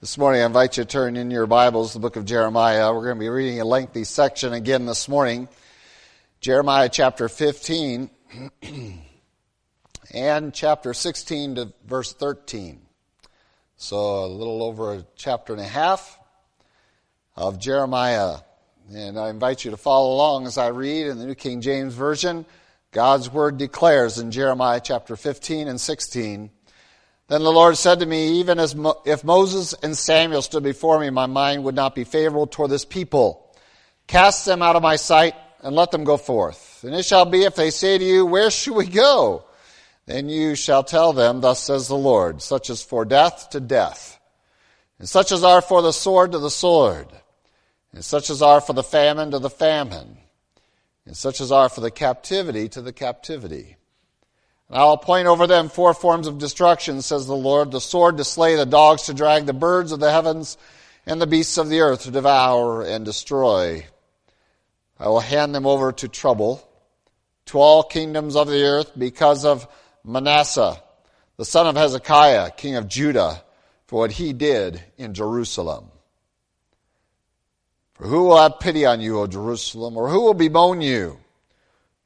[0.00, 2.94] This morning, I invite you to turn in your Bibles the book of Jeremiah.
[2.94, 5.48] We're going to be reading a lengthy section again this morning.
[6.40, 8.08] Jeremiah chapter 15
[10.14, 12.80] and chapter 16 to verse 13.
[13.76, 16.16] So, a little over a chapter and a half
[17.34, 18.36] of Jeremiah.
[18.94, 21.94] And I invite you to follow along as I read in the New King James
[21.94, 22.46] Version.
[22.92, 26.50] God's word declares in Jeremiah chapter 15 and 16
[27.28, 30.98] then the Lord said to me, Even as Mo- if Moses and Samuel stood before
[30.98, 33.54] me, my mind would not be favorable toward this people.
[34.06, 36.82] Cast them out of my sight and let them go forth.
[36.82, 39.44] And it shall be if they say to you, Where should we go?
[40.06, 44.18] Then you shall tell them, Thus says the Lord, such as for death to death,
[44.98, 47.08] and such as are for the sword to the sword,
[47.92, 50.16] and such as are for the famine to the famine,
[51.04, 53.76] and such as are for the captivity to the captivity.
[54.68, 58.24] And I'll appoint over them four forms of destruction, says the Lord the sword to
[58.24, 60.58] slay, the dogs to drag, the birds of the heavens,
[61.06, 63.86] and the beasts of the earth to devour and destroy.
[65.00, 66.68] I will hand them over to trouble,
[67.46, 69.66] to all kingdoms of the earth, because of
[70.04, 70.82] Manasseh,
[71.36, 73.42] the son of Hezekiah, king of Judah,
[73.86, 75.90] for what he did in Jerusalem.
[77.94, 79.96] For who will have pity on you, O Jerusalem?
[79.96, 81.18] Or who will bemoan you?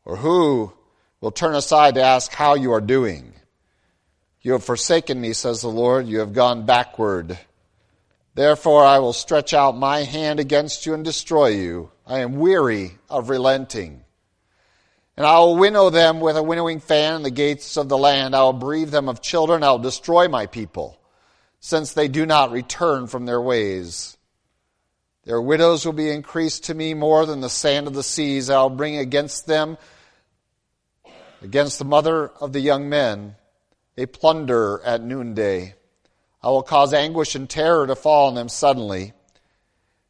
[0.05, 0.73] Or who
[1.23, 3.33] will turn aside to ask how you are doing.
[4.43, 6.09] You have forsaken me, says the Lord.
[6.09, 7.39] You have gone backward.
[8.35, 11.93] Therefore, I will stretch out my hand against you and destroy you.
[12.07, 14.03] I am weary of relenting.
[15.17, 18.35] And I will winnow them with a winnowing fan in the gates of the land.
[18.35, 19.63] I will bereave them of children.
[19.63, 20.99] I will destroy my people,
[21.61, 24.17] since they do not return from their ways.
[25.25, 28.51] Their widows will be increased to me more than the sand of the seas.
[28.51, 29.79] I will bring against them
[31.43, 33.35] against the mother of the young men,
[33.97, 35.75] a plunder at noonday.
[36.43, 39.13] I will cause anguish and terror to fall on them suddenly.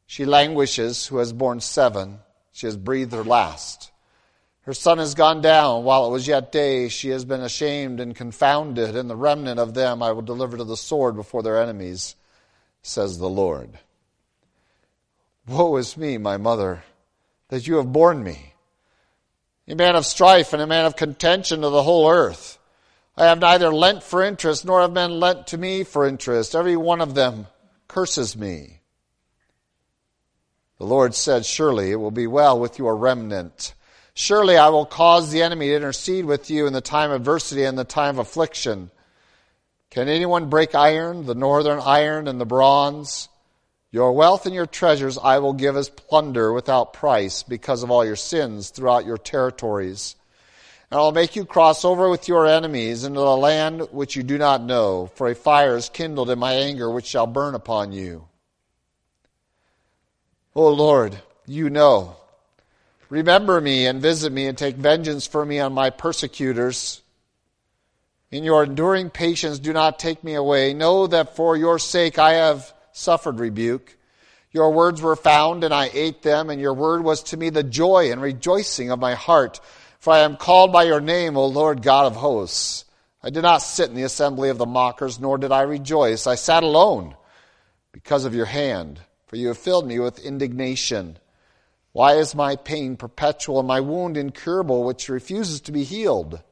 [0.06, 2.20] She languishes, who has borne seven.
[2.52, 3.91] She has breathed her last.
[4.62, 6.89] Her sun has gone down while it was yet day.
[6.89, 10.64] She has been ashamed and confounded, and the remnant of them I will deliver to
[10.64, 12.14] the sword before their enemies,
[12.83, 13.78] says the Lord.
[15.48, 16.84] Woe is me, my mother,
[17.48, 18.52] that you have borne me
[19.68, 22.58] a man of strife and a man of contention to the whole earth.
[23.17, 26.55] I have neither lent for interest, nor have men lent to me for interest.
[26.55, 27.46] Every one of them
[27.86, 28.80] curses me.
[30.78, 33.74] The Lord said, Surely it will be well with your remnant.
[34.14, 37.64] Surely I will cause the enemy to intercede with you in the time of adversity
[37.64, 38.90] and the time of affliction.
[39.90, 43.28] Can anyone break iron, the northern iron and the bronze?
[43.92, 48.07] Your wealth and your treasures I will give as plunder without price because of all
[48.07, 50.17] your sins throughout your territories.
[50.91, 54.23] And I will make you cross over with your enemies into the land which you
[54.23, 57.92] do not know, for a fire is kindled in my anger which shall burn upon
[57.92, 58.27] you.
[60.55, 62.17] O Lord, you know.
[63.11, 67.02] Remember me and visit me and take vengeance for me on my persecutors.
[68.31, 70.73] In your enduring patience, do not take me away.
[70.73, 73.97] Know that for your sake I have suffered rebuke.
[74.53, 77.63] Your words were found, and I ate them, and your word was to me the
[77.63, 79.61] joy and rejoicing of my heart.
[79.98, 82.85] For I am called by your name, O Lord God of hosts.
[83.23, 86.27] I did not sit in the assembly of the mockers, nor did I rejoice.
[86.27, 87.14] I sat alone
[87.92, 91.19] because of your hand, for you have filled me with indignation.
[91.92, 96.42] Why is my pain perpetual and my wound incurable, which refuses to be healed?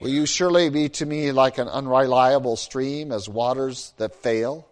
[0.00, 4.66] Will you surely be to me like an unreliable stream, as waters that fail?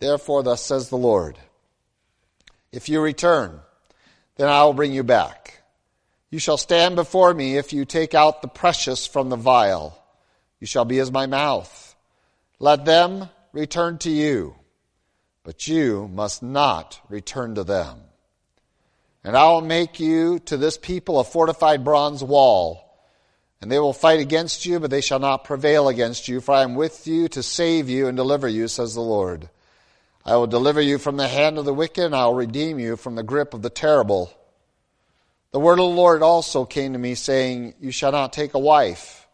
[0.00, 1.38] Therefore, thus says the Lord
[2.72, 3.60] If you return,
[4.36, 5.62] then I will bring you back.
[6.30, 9.96] You shall stand before me if you take out the precious from the vial.
[10.58, 11.94] You shall be as my mouth.
[12.58, 14.54] Let them return to you,
[15.42, 18.00] but you must not return to them.
[19.24, 22.86] And I will make you to this people a fortified bronze wall.
[23.60, 26.62] And they will fight against you, but they shall not prevail against you, for I
[26.62, 29.50] am with you to save you and deliver you, says the Lord.
[30.24, 32.96] I will deliver you from the hand of the wicked, and I will redeem you
[32.96, 34.32] from the grip of the terrible.
[35.52, 38.58] The word of the Lord also came to me, saying, You shall not take a
[38.58, 39.26] wife,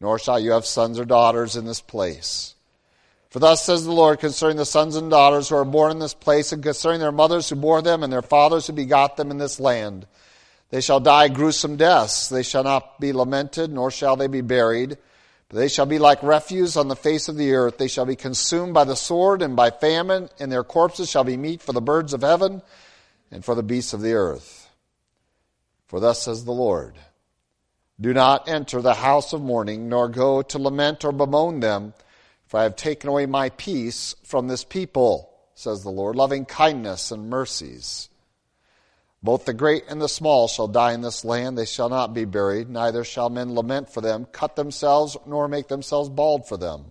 [0.00, 2.54] nor shall you have sons or daughters in this place.
[3.30, 6.14] For thus says the Lord concerning the sons and daughters who are born in this
[6.14, 9.38] place, and concerning their mothers who bore them, and their fathers who begot them in
[9.38, 10.06] this land.
[10.70, 12.28] They shall die gruesome deaths.
[12.28, 14.98] They shall not be lamented, nor shall they be buried.
[15.54, 17.78] They shall be like refuse on the face of the earth.
[17.78, 21.36] They shall be consumed by the sword and by famine, and their corpses shall be
[21.36, 22.60] meat for the birds of heaven
[23.30, 24.68] and for the beasts of the earth.
[25.86, 26.98] For thus says the Lord
[28.00, 31.94] Do not enter the house of mourning, nor go to lament or bemoan them,
[32.48, 37.12] For I have taken away my peace from this people, says the Lord, loving kindness
[37.12, 38.08] and mercies.
[39.24, 41.56] Both the great and the small shall die in this land.
[41.56, 45.68] They shall not be buried, neither shall men lament for them, cut themselves, nor make
[45.68, 46.84] themselves bald for them.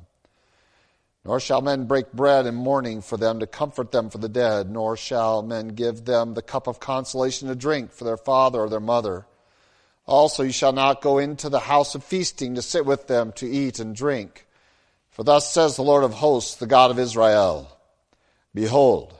[1.24, 4.72] Nor shall men break bread in mourning for them to comfort them for the dead,
[4.72, 8.70] nor shall men give them the cup of consolation to drink for their father or
[8.70, 9.28] their mother.
[10.08, 13.48] Also, you shall not go into the house of feasting to sit with them to
[13.48, 14.48] eat and drink.
[15.12, 17.70] For thus says the Lord of hosts, the God of Israel
[18.56, 19.14] Behold,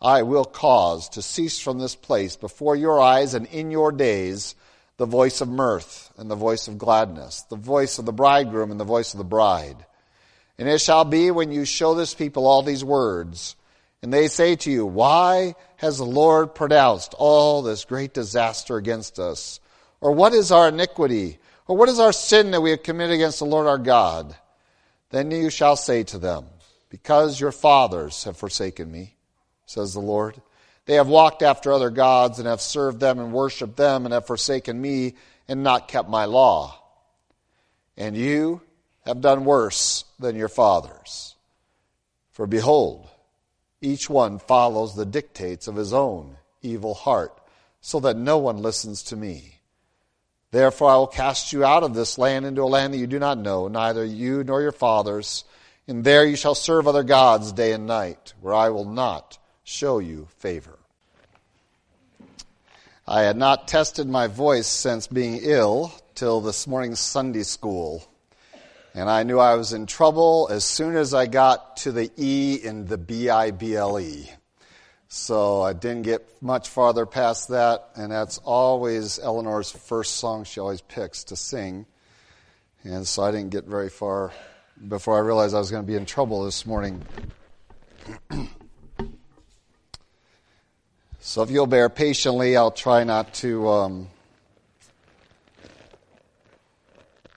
[0.00, 4.54] I will cause to cease from this place before your eyes and in your days
[4.98, 8.80] the voice of mirth and the voice of gladness, the voice of the bridegroom and
[8.80, 9.84] the voice of the bride.
[10.58, 13.56] And it shall be when you show this people all these words,
[14.02, 19.18] and they say to you, Why has the Lord pronounced all this great disaster against
[19.18, 19.60] us?
[20.00, 21.38] Or what is our iniquity?
[21.66, 24.34] Or what is our sin that we have committed against the Lord our God?
[25.10, 26.46] Then you shall say to them,
[26.88, 29.15] Because your fathers have forsaken me,
[29.66, 30.40] says the Lord.
[30.86, 34.26] They have walked after other gods and have served them and worshipped them and have
[34.26, 35.14] forsaken me
[35.48, 36.80] and not kept my law.
[37.96, 38.62] And you
[39.04, 41.34] have done worse than your fathers.
[42.30, 43.08] For behold,
[43.80, 47.38] each one follows the dictates of his own evil heart,
[47.80, 49.60] so that no one listens to me.
[50.50, 53.18] Therefore, I will cast you out of this land into a land that you do
[53.18, 55.44] not know, neither you nor your fathers.
[55.86, 59.98] And there you shall serve other gods day and night, where I will not show
[59.98, 60.78] you favor.
[63.06, 68.06] I had not tested my voice since being ill till this morning's Sunday school.
[68.94, 72.60] And I knew I was in trouble as soon as I got to the E
[72.62, 74.30] in the B I B L E.
[75.08, 80.60] So I didn't get much farther past that, and that's always Eleanor's first song she
[80.60, 81.86] always picks to sing.
[82.84, 84.32] And so I didn't get very far
[84.86, 87.04] before I realized I was going to be in trouble this morning.
[91.26, 94.08] so if you'll bear patiently, I'll try not to um,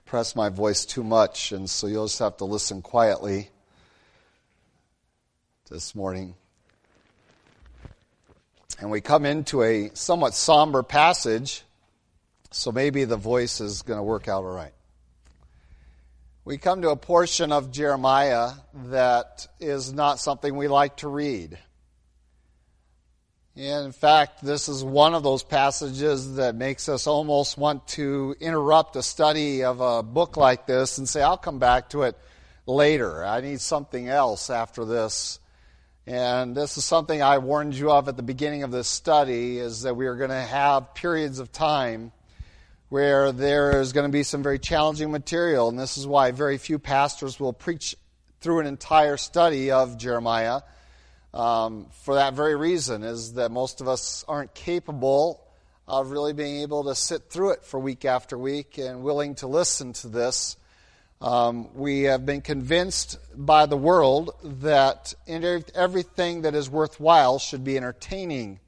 [0.05, 3.49] press my voice too much, and so you'll just have to listen quietly
[5.71, 6.35] this morning.
[8.79, 11.63] And we come into a somewhat somber passage,
[12.51, 14.73] so maybe the voice is going to work out all right.
[16.45, 18.51] We come to a portion of Jeremiah
[18.91, 21.57] that is not something we like to read.
[23.59, 28.33] And in fact, this is one of those passages that makes us almost want to
[28.39, 32.17] interrupt a study of a book like this and say, I'll come back to it
[32.65, 33.21] later.
[33.21, 35.41] I need something else after this.
[36.07, 39.81] And this is something I warned you of at the beginning of this study is
[39.81, 42.13] that we are going to have periods of time
[42.87, 45.67] where there is going to be some very challenging material.
[45.67, 47.97] And this is why very few pastors will preach
[48.39, 50.61] through an entire study of Jeremiah.
[51.33, 55.45] Um, for that very reason, is that most of us aren't capable
[55.87, 59.47] of really being able to sit through it for week after week and willing to
[59.47, 60.55] listen to this.
[61.21, 64.31] Um, we have been convinced by the world
[64.61, 68.59] that everything that is worthwhile should be entertaining.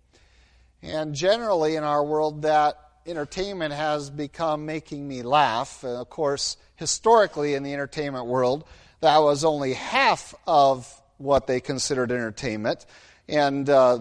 [0.82, 5.84] And generally, in our world, that entertainment has become making me laugh.
[5.84, 8.66] And of course, historically, in the entertainment world,
[9.00, 12.86] that was only half of what they considered entertainment.
[13.28, 13.98] And, uh,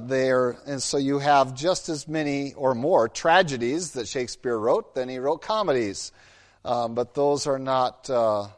[0.67, 5.19] and so you have just as many or more tragedies that Shakespeare wrote than he
[5.19, 6.11] wrote comedies.
[6.65, 8.49] Um, but those are not uh,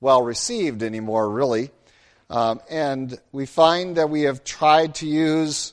[0.00, 1.70] well received anymore, really.
[2.28, 5.72] Um, and we find that we have tried to use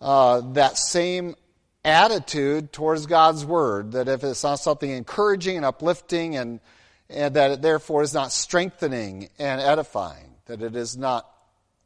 [0.00, 1.36] uh, that same
[1.84, 6.60] attitude towards God's Word, that if it's not something encouraging and uplifting, and,
[7.08, 11.31] and that it therefore is not strengthening and edifying, that it is not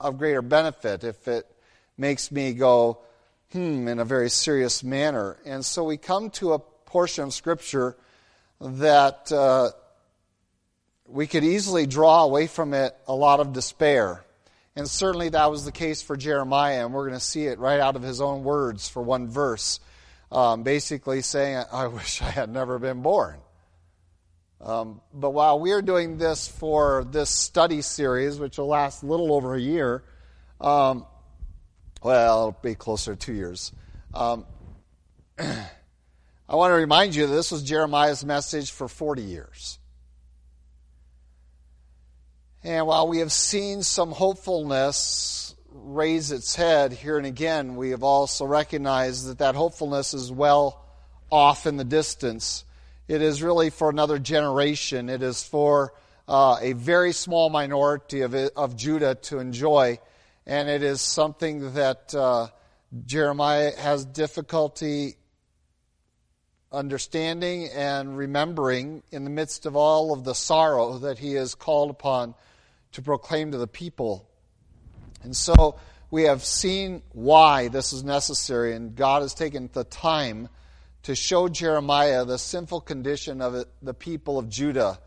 [0.01, 1.47] of greater benefit if it
[1.97, 2.99] makes me go,
[3.53, 5.37] hmm, in a very serious manner.
[5.45, 7.97] And so we come to a portion of Scripture
[8.61, 9.71] that uh,
[11.09, 14.25] we could easily draw away from it a lot of despair.
[14.75, 17.81] And certainly that was the case for Jeremiah, and we're going to see it right
[17.81, 19.81] out of his own words for one verse,
[20.31, 23.37] um, basically saying, I wish I had never been born.
[24.61, 29.33] Um, but while we're doing this for this study series, which will last a little
[29.33, 30.03] over a year,
[30.61, 31.07] um,
[32.03, 33.73] well, it'll be closer to two years.
[34.15, 34.47] Um,
[35.39, 39.79] I want to remind you that this was Jeremiah's message for 40 years.
[42.63, 48.03] And while we have seen some hopefulness raise its head here and again, we have
[48.03, 50.85] also recognized that that hopefulness is well
[51.31, 52.65] off in the distance.
[53.09, 55.09] It is really for another generation.
[55.09, 55.93] It is for
[56.27, 60.01] uh, a very small minority of, of Judah to enjoy.
[60.45, 62.49] And it is something that uh,
[63.05, 65.17] Jeremiah has difficulty
[66.73, 71.91] understanding and remembering in the midst of all of the sorrow that he is called
[71.91, 72.35] upon
[72.93, 74.29] to proclaim to the people.
[75.23, 75.79] And so
[76.11, 80.49] we have seen why this is necessary, and God has taken the time
[81.07, 84.99] to show Jeremiah the sinful condition of the people of Judah.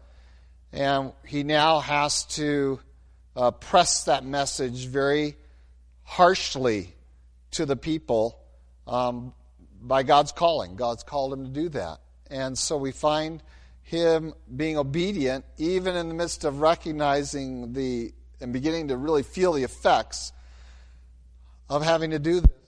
[0.72, 2.80] And he now has to
[3.36, 5.36] uh, press that message very
[6.04, 6.96] harshly
[7.52, 8.40] to the people
[8.88, 9.34] um,
[9.82, 10.78] by God's calling.
[10.78, 11.98] God's called him to do that.
[12.32, 13.44] And so we find
[13.82, 19.52] him being obedient even in the midst of recognizing the and beginning to really feel
[19.52, 20.32] the effects
[21.70, 22.59] of having to do this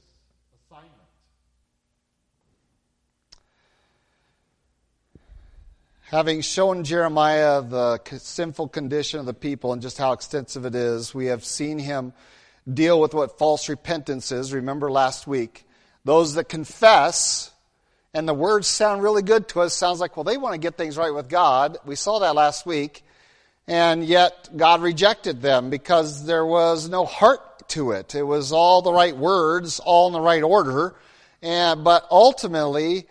[6.12, 11.16] Having shown Jeremiah the sinful condition of the people and just how extensive it is,
[11.16, 12.12] we have seen him
[12.72, 14.54] deal with what false repentance is.
[14.54, 15.66] Remember last week,
[16.04, 17.50] those that confess,
[18.14, 20.76] and the words sound really good to us, sounds like, well, they want to get
[20.76, 21.78] things right with God.
[21.86, 23.06] We saw that last week.
[23.66, 28.16] And yet God rejected them because there was no heart to it.
[28.16, 30.94] It was all the right words, all in the right order.
[31.42, 33.08] And, but ultimately,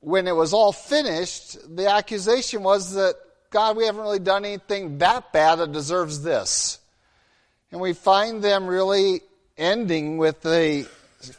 [0.00, 3.14] when it was all finished, the accusation was that,
[3.50, 6.78] God, we haven't really done anything that bad that deserves this.
[7.72, 9.22] And we find them really
[9.56, 10.86] ending with a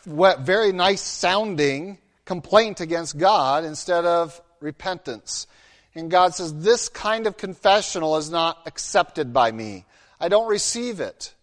[0.06, 5.48] very nice sounding complaint against God instead of repentance.
[5.96, 9.86] And God says, This kind of confessional is not accepted by me.
[10.20, 11.34] I don't receive it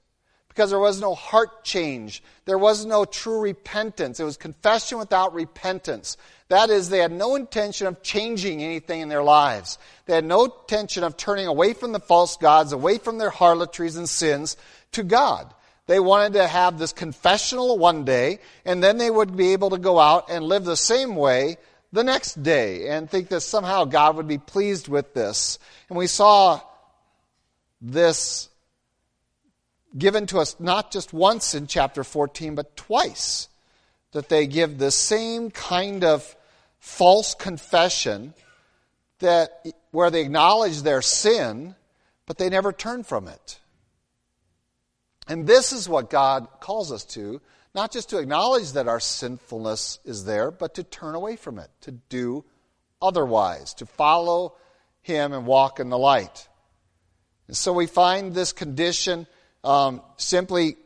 [0.59, 2.21] because there was no heart change.
[2.45, 4.19] There was no true repentance.
[4.19, 6.17] It was confession without repentance.
[6.49, 9.79] That is, they had no intention of changing anything in their lives.
[10.07, 13.95] They had no intention of turning away from the false gods, away from their harlotries
[13.95, 14.57] and sins
[14.91, 15.55] to God.
[15.87, 19.79] They wanted to have this confessional one day, and then they would be able to
[19.79, 21.59] go out and live the same way
[21.93, 25.61] the next day and think that somehow God would be pleased with this.
[25.89, 26.61] And we saw
[27.81, 28.49] this
[29.97, 33.49] given to us not just once in chapter 14, but twice.
[34.13, 36.35] That they give the same kind of
[36.79, 38.35] false confession
[39.19, 41.75] that where they acknowledge their sin,
[42.27, 43.61] but they never turn from it.
[45.27, 47.41] And this is what God calls us to
[47.75, 51.71] not just to acknowledge that our sinfulness is there, but to turn away from it,
[51.83, 52.45] to do
[53.01, 54.57] otherwise, to follow
[55.03, 56.49] Him and walk in the light.
[57.47, 59.27] And so we find this condition
[59.65, 60.77] um, simply,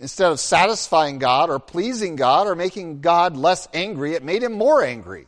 [0.00, 4.52] instead of satisfying God or pleasing God or making God less angry, it made Him
[4.52, 5.26] more angry.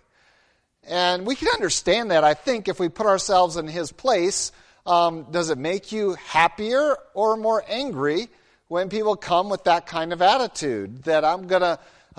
[0.88, 4.52] And we can understand that, I think, if we put ourselves in His place.
[4.86, 8.28] Um, does it make you happier or more angry
[8.68, 11.78] when people come with that kind of attitude that I'm going to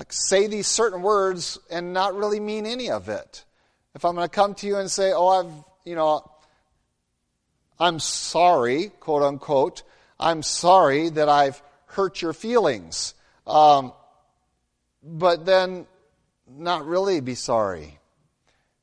[0.09, 3.43] say these certain words and not really mean any of it.
[3.95, 5.51] If I'm going to come to you and say, "Oh, I've,
[5.85, 6.29] you know,
[7.79, 9.83] I'm sorry," quote unquote,
[10.21, 13.15] I'm sorry that I've hurt your feelings,
[13.47, 13.91] um,
[15.03, 15.87] but then
[16.47, 17.97] not really be sorry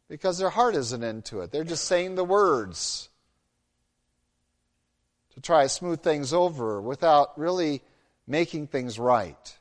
[0.09, 1.53] because their heart isn't into it.
[1.53, 3.09] They're just saying the words
[5.35, 7.83] to try to smooth things over without really
[8.27, 9.59] making things right.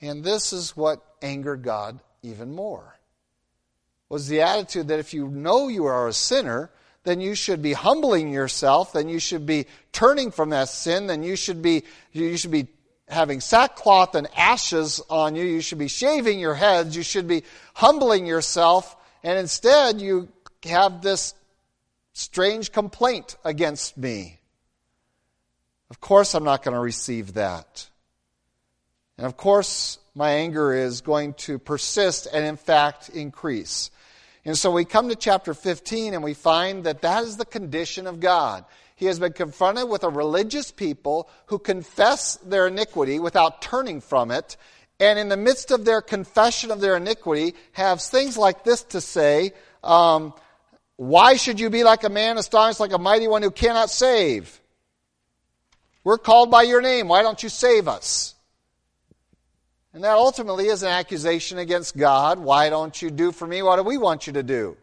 [0.00, 2.98] And this is what angered God even more.
[4.08, 6.70] Was the attitude that if you know you are a sinner,
[7.04, 11.22] then you should be humbling yourself, then you should be turning from that sin, then
[11.22, 12.66] you should be you should be
[13.08, 17.44] having sackcloth and ashes on you, you should be shaving your heads, you should be
[17.74, 20.28] humbling yourself, and instead you
[20.64, 21.34] have this
[22.14, 24.40] strange complaint against me.
[25.90, 27.88] Of course, I'm not going to receive that.
[29.18, 33.90] And of course, my anger is going to persist and, in fact, increase.
[34.44, 38.06] And so we come to chapter 15 and we find that that is the condition
[38.06, 38.64] of God.
[38.96, 44.30] He has been confronted with a religious people who confess their iniquity without turning from
[44.30, 44.56] it,
[45.00, 49.00] and in the midst of their confession of their iniquity, have things like this to
[49.00, 50.32] say um,
[50.96, 54.60] Why should you be like a man astonished, like a mighty one who cannot save?
[56.04, 57.08] We're called by your name.
[57.08, 58.33] Why don't you save us?
[59.94, 62.40] And that ultimately is an accusation against God.
[62.40, 64.76] Why don't you do for me what do we want you to do?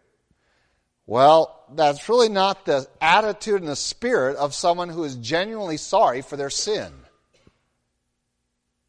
[1.05, 6.21] Well, that's really not the attitude and the spirit of someone who is genuinely sorry
[6.21, 6.93] for their sin.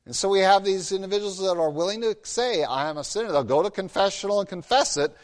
[0.06, 3.32] And so we have these individuals that are willing to say, I am a sinner.
[3.32, 5.16] They'll go to confessional and confess it,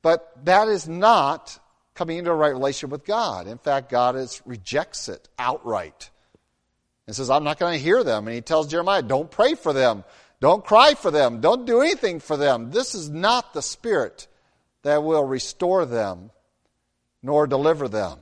[0.00, 1.58] but that is not
[1.94, 3.46] coming into a right relationship with God.
[3.46, 6.08] In fact, God is, rejects it outright
[7.06, 8.26] and says, I'm not going to hear them.
[8.26, 10.04] And he tells Jeremiah, don't pray for them.
[10.40, 11.40] Don't cry for them.
[11.40, 12.70] Don't do anything for them.
[12.70, 14.26] This is not the spirit
[14.82, 16.30] that will restore them
[17.22, 18.18] nor deliver them.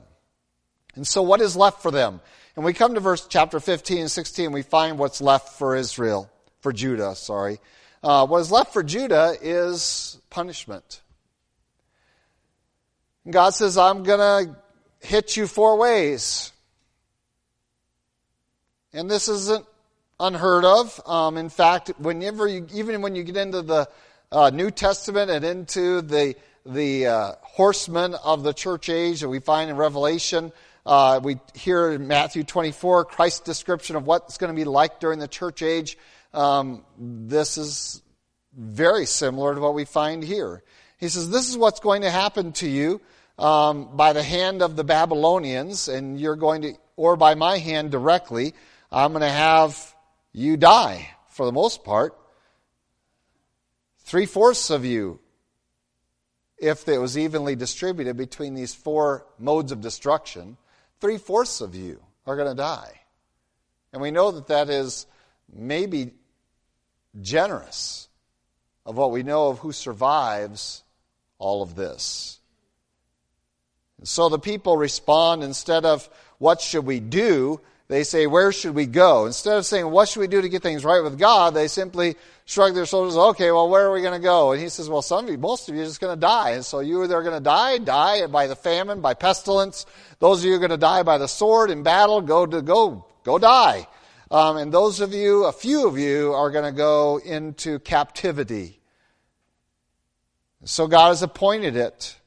[0.95, 2.21] And so what is left for them?
[2.55, 6.31] And we come to verse chapter 15 and 16, we find what's left for Israel,
[6.61, 7.59] for Judah, sorry.
[8.01, 11.01] Uh, what is left for Judah is punishment.
[13.25, 14.55] And God says, I'm going to
[15.05, 16.53] hit you four ways.
[18.93, 19.65] And this isn't
[20.19, 20.99] unheard of.
[21.05, 23.89] Um, in fact, whenever you, even when you get into the
[24.31, 29.39] uh, New Testament and into the the uh, horsemen of the church age that we
[29.39, 30.51] find in Revelation,
[30.83, 35.19] uh, we hear in Matthew 24 Christ's description of what's going to be like during
[35.19, 35.95] the church age.
[36.33, 38.01] Um, this is
[38.57, 40.63] very similar to what we find here.
[40.97, 43.01] He says, "This is what's going to happen to you."
[43.37, 47.91] Um, by the hand of the Babylonians, and you're going to, or by my hand
[47.91, 48.53] directly,
[48.89, 49.94] I'm going to have
[50.35, 52.17] you die for the most part.
[53.99, 55.19] Three fourths of you,
[56.57, 60.57] if it was evenly distributed between these four modes of destruction,
[60.99, 63.01] three fourths of you are going to die.
[63.93, 65.07] And we know that that is
[65.53, 66.11] maybe
[67.21, 68.09] generous
[68.85, 70.83] of what we know of who survives
[71.39, 72.39] all of this.
[73.97, 77.61] And so the people respond instead of, what should we do?
[77.87, 79.25] They say, Where should we go?
[79.25, 81.53] Instead of saying, What should we do to get things right with God?
[81.53, 82.15] they simply
[82.45, 84.51] shrug their shoulders, Okay, well, where are we going to go?
[84.51, 86.51] And he says, Well, some of you, most of you are just going to die.
[86.51, 89.85] And so you are going to die, die by the famine, by pestilence.
[90.19, 93.05] Those of you are going to die by the sword in battle, go to go,
[93.23, 93.87] go die.
[94.31, 98.79] Um, and those of you, a few of you, are going to go into captivity.
[100.63, 102.17] So God has appointed it.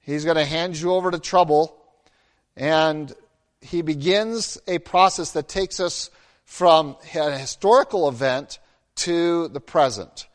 [0.00, 1.76] He's going to hand you over to trouble.
[2.56, 3.14] And
[3.60, 6.10] he begins a process that takes us
[6.44, 8.58] from a historical event
[8.96, 10.26] to the present.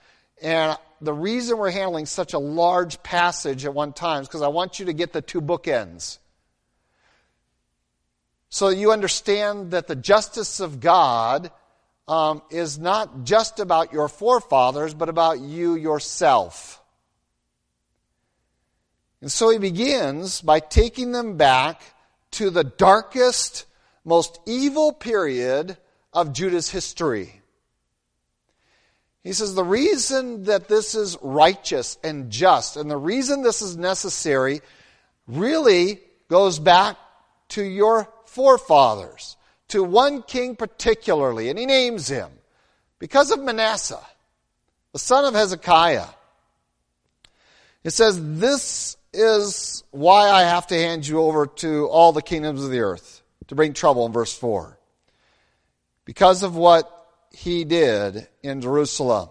[0.41, 4.47] And the reason we're handling such a large passage at one time is because I
[4.49, 6.19] want you to get the two bookends.
[8.49, 11.51] So you understand that the justice of God
[12.07, 16.81] um, is not just about your forefathers, but about you yourself.
[19.21, 21.81] And so he begins by taking them back
[22.33, 23.65] to the darkest,
[24.05, 25.77] most evil period
[26.11, 27.41] of Judah's history.
[29.23, 33.77] He says the reason that this is righteous and just, and the reason this is
[33.77, 34.61] necessary,
[35.27, 36.97] really goes back
[37.49, 39.37] to your forefathers,
[39.69, 42.29] to one king particularly, and he names him
[42.99, 44.05] because of Manasseh,
[44.91, 46.07] the son of Hezekiah.
[47.83, 52.63] It says, This is why I have to hand you over to all the kingdoms
[52.63, 54.77] of the earth to bring trouble in verse 4.
[56.05, 56.89] Because of what
[57.31, 59.29] he did in Jerusalem.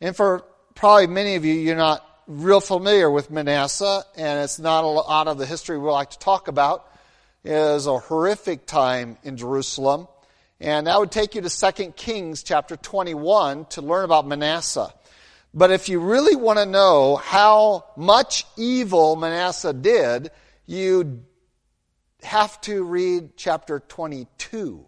[0.00, 0.44] And for
[0.74, 5.28] probably many of you, you're not real familiar with Manasseh, and it's not a lot
[5.28, 6.90] of the history we like to talk about.
[7.42, 10.08] It is a horrific time in Jerusalem.
[10.60, 14.92] And that would take you to 2 Kings chapter 21 to learn about Manasseh.
[15.54, 20.32] But if you really want to know how much evil Manasseh did,
[20.66, 21.22] you
[22.24, 24.84] have to read chapter 22.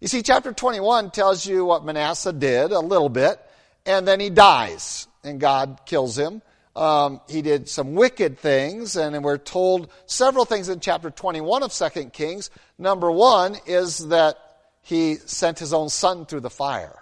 [0.00, 3.40] You see, chapter 21 tells you what Manasseh did a little bit,
[3.86, 6.42] and then he dies, and God kills him.
[6.74, 11.72] Um, he did some wicked things, and we're told several things in chapter 21 of
[11.72, 12.50] 2 Kings.
[12.78, 14.36] Number one is that
[14.82, 16.99] he sent his own son through the fire.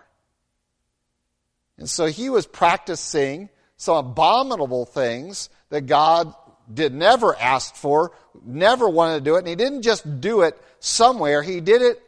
[1.78, 6.34] And so he was practicing some abominable things that God
[6.72, 8.12] did never ask for,
[8.44, 12.02] never wanted to do it, and he didn't just do it somewhere, he did it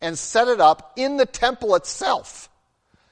[0.00, 2.48] and set it up in the temple itself.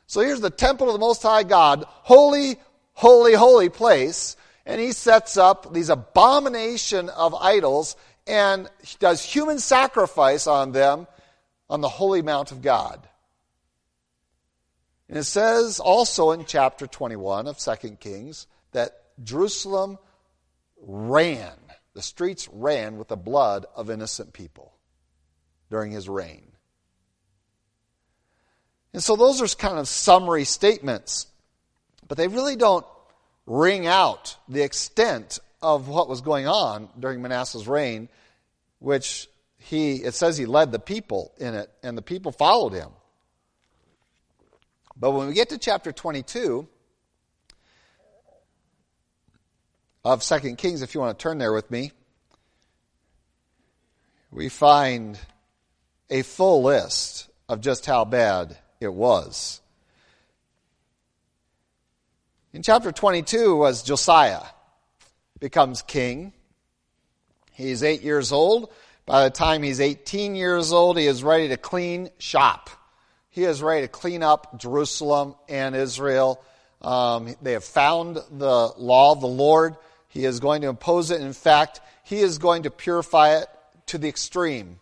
[0.06, 2.56] So here's the temple of the Most High God, holy,
[2.94, 4.36] holy, holy place,
[4.66, 11.06] and he sets up these abomination of idols and does human sacrifice on them
[11.70, 13.07] on the holy mount of God.
[15.08, 18.92] And it says also in chapter 21 of 2 Kings that
[19.22, 19.98] Jerusalem
[20.80, 21.54] ran,
[21.94, 24.74] the streets ran with the blood of innocent people
[25.70, 26.52] during his reign.
[28.92, 31.26] And so those are kind of summary statements,
[32.06, 32.86] but they really don't
[33.46, 38.08] ring out the extent of what was going on during Manasseh's reign,
[38.78, 42.90] which he, it says he led the people in it, and the people followed him.
[44.98, 46.68] But when we get to chapter 22,
[50.04, 51.92] of Second Kings, if you want to turn there with me,
[54.30, 55.18] we find
[56.08, 59.60] a full list of just how bad it was.
[62.52, 64.42] In chapter 22 was Josiah
[65.38, 66.32] becomes king.
[67.52, 68.72] He's eight years old.
[69.04, 72.70] By the time he's 18 years old, he is ready to clean shop.
[73.38, 76.42] He is ready to clean up Jerusalem and Israel.
[76.82, 79.76] Um, they have found the law of the Lord.
[80.08, 81.20] He is going to impose it.
[81.20, 83.46] In fact, he is going to purify it
[83.86, 84.80] to the extreme.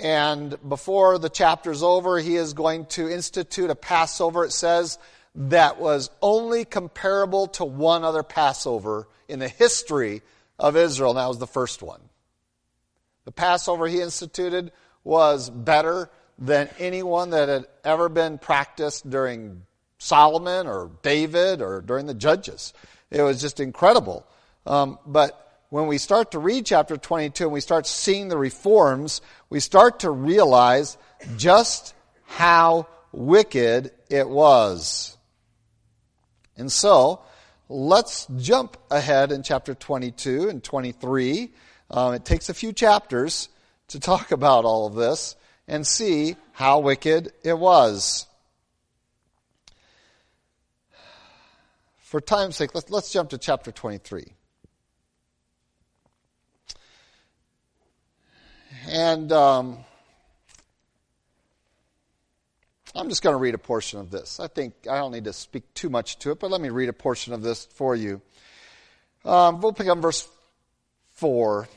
[0.00, 4.98] And before the chapter is over, he is going to institute a Passover, it says,
[5.36, 10.22] that was only comparable to one other Passover in the history
[10.58, 12.00] of Israel, and that was the first one.
[13.24, 14.72] The Passover he instituted
[15.04, 19.62] was better than anyone that had ever been practiced during
[19.98, 22.72] Solomon or David or during the Judges.
[23.10, 24.26] It was just incredible.
[24.66, 29.20] Um, but when we start to read chapter 22 and we start seeing the reforms,
[29.50, 30.96] we start to realize
[31.36, 31.94] just
[32.24, 35.16] how wicked it was.
[36.56, 37.22] And so,
[37.68, 41.52] let's jump ahead in chapter 22 and 23.
[41.90, 43.48] Um, it takes a few chapters
[43.88, 48.26] to talk about all of this and see how wicked it was.
[52.02, 54.24] For time's sake, let's, let's jump to chapter 23.
[58.88, 59.78] And um,
[62.94, 64.38] I'm just going to read a portion of this.
[64.38, 66.88] I think I don't need to speak too much to it, but let me read
[66.88, 68.20] a portion of this for you.
[69.24, 70.28] Um, we'll pick up verse
[71.14, 71.68] 4.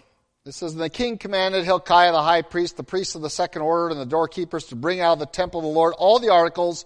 [0.48, 3.64] It says, And the king commanded Hilkiah the high priest, the priests of the second
[3.64, 6.30] order, and the doorkeepers to bring out of the temple of the Lord all the
[6.30, 6.86] articles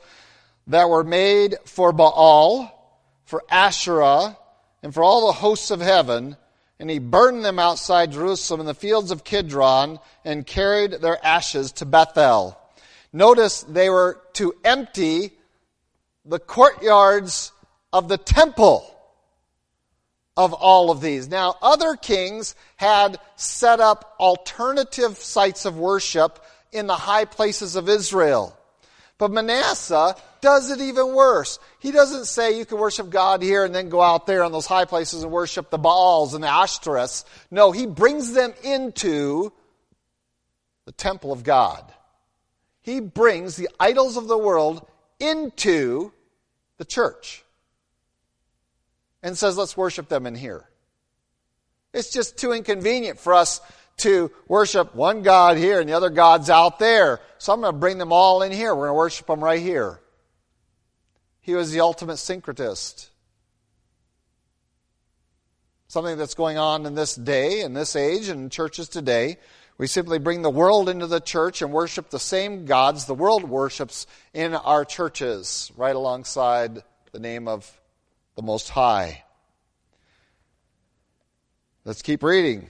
[0.65, 2.71] that were made for Baal,
[3.25, 4.35] for Asherah,
[4.81, 6.37] and for all the hosts of heaven.
[6.79, 11.71] And he burned them outside Jerusalem in the fields of Kidron and carried their ashes
[11.73, 12.59] to Bethel.
[13.13, 15.33] Notice they were to empty
[16.25, 17.51] the courtyards
[17.93, 18.90] of the temple
[20.37, 21.27] of all of these.
[21.27, 27.89] Now, other kings had set up alternative sites of worship in the high places of
[27.89, 28.57] Israel.
[29.17, 31.59] But Manasseh does it even worse.
[31.79, 34.65] He doesn't say you can worship God here and then go out there on those
[34.65, 37.25] high places and worship the Baals and the Ashtoreths.
[37.51, 39.51] No, he brings them into
[40.85, 41.91] the temple of God
[42.81, 44.85] he brings the idols of the world
[45.19, 46.11] into
[46.77, 47.43] the church
[49.23, 50.65] and says, let's worship them in here.
[51.93, 53.61] It's just too inconvenient for us
[53.97, 57.19] to worship one God here and the other gods out there.
[57.37, 58.73] So I'm going to bring them all in here.
[58.73, 59.99] We're going to worship them right here.
[61.41, 63.09] He was the ultimate syncretist.
[65.87, 69.37] Something that's going on in this day, in this age, and in churches today
[69.81, 73.43] we simply bring the world into the church and worship the same gods the world
[73.43, 77.80] worships in our churches, right alongside the name of
[78.41, 79.23] the Most High.
[81.85, 82.69] Let's keep reading.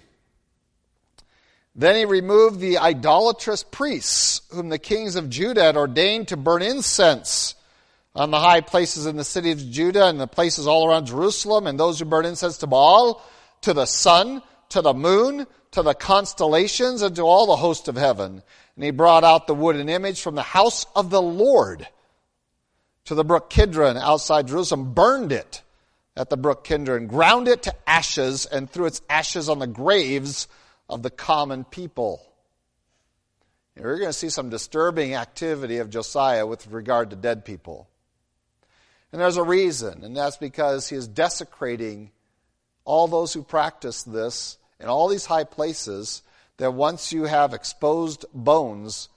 [1.75, 6.61] Then he removed the idolatrous priests, whom the kings of Judah had ordained to burn
[6.61, 7.55] incense
[8.13, 11.67] on the high places in the city of Judah and the places all around Jerusalem,
[11.67, 13.25] and those who burn incense to Baal,
[13.61, 17.95] to the sun, to the moon, to the constellations, and to all the host of
[17.95, 18.43] heaven.
[18.75, 21.87] And he brought out the wooden image from the house of the Lord
[23.11, 25.63] to the brook Kidron outside Jerusalem, burned it
[26.15, 30.47] at the brook Kidron, ground it to ashes, and threw its ashes on the graves
[30.87, 32.25] of the common people.
[33.75, 37.89] And we're going to see some disturbing activity of Josiah with regard to dead people.
[39.11, 42.11] And there's a reason, and that's because he is desecrating
[42.85, 46.21] all those who practice this in all these high places
[46.55, 49.09] that once you have exposed bones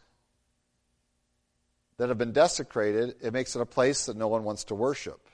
[2.05, 5.27] that have been desecrated, it makes it a place that no one wants to worship.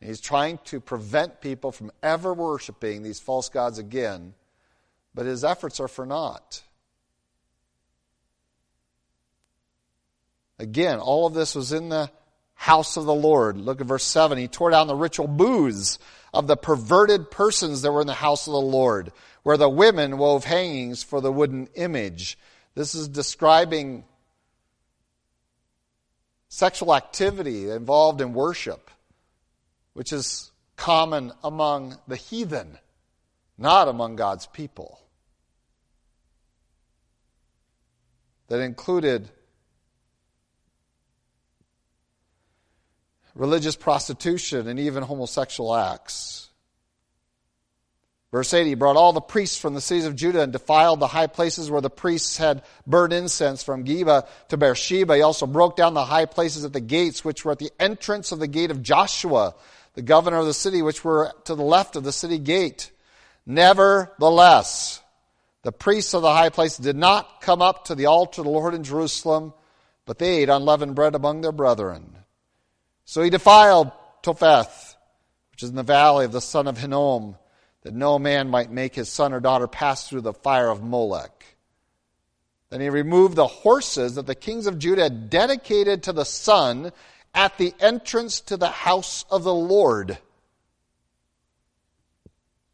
[0.00, 4.34] And he's trying to prevent people from ever worshiping these false gods again,
[5.16, 6.62] but his efforts are for naught.
[10.60, 12.08] Again, all of this was in the
[12.54, 13.58] house of the Lord.
[13.58, 14.38] Look at verse 7.
[14.38, 15.98] He tore down the ritual booths
[16.32, 19.10] of the perverted persons that were in the house of the Lord,
[19.42, 22.38] where the women wove hangings for the wooden image.
[22.76, 24.04] This is describing
[26.54, 28.88] sexual activity involved in worship,
[29.92, 32.78] which is common among the heathen,
[33.58, 35.00] not among God's people.
[38.46, 39.28] That included
[43.34, 46.50] religious prostitution, and even homosexual acts.
[48.34, 51.06] Verse 8, he brought all the priests from the cities of Judah and defiled the
[51.06, 55.14] high places where the priests had burned incense from Geba to Beersheba.
[55.14, 58.32] He also broke down the high places at the gates, which were at the entrance
[58.32, 59.54] of the gate of Joshua,
[59.92, 62.90] the governor of the city, which were to the left of the city gate.
[63.46, 65.00] Nevertheless,
[65.62, 68.50] the priests of the high place did not come up to the altar of the
[68.50, 69.52] Lord in Jerusalem,
[70.06, 72.16] but they ate unleavened bread among their brethren.
[73.04, 73.92] So he defiled
[74.24, 74.96] Topheth,
[75.52, 77.36] which is in the valley of the son of Hinnom,
[77.84, 81.44] that no man might make his son or daughter pass through the fire of Molech.
[82.70, 86.92] Then he removed the horses that the kings of Judah had dedicated to the sun
[87.34, 90.18] at the entrance to the house of the Lord.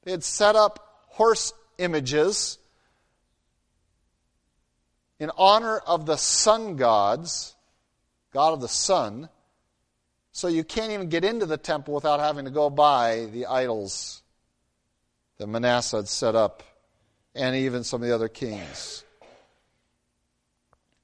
[0.05, 2.59] They had set up horse images
[5.19, 7.57] in honor of the sun gods,
[8.33, 9.29] God of the sun,
[10.33, 14.23] so you can't even get into the temple without having to go by the idols
[15.41, 16.63] that Manasseh had set up,
[17.35, 19.03] and even some of the other kings.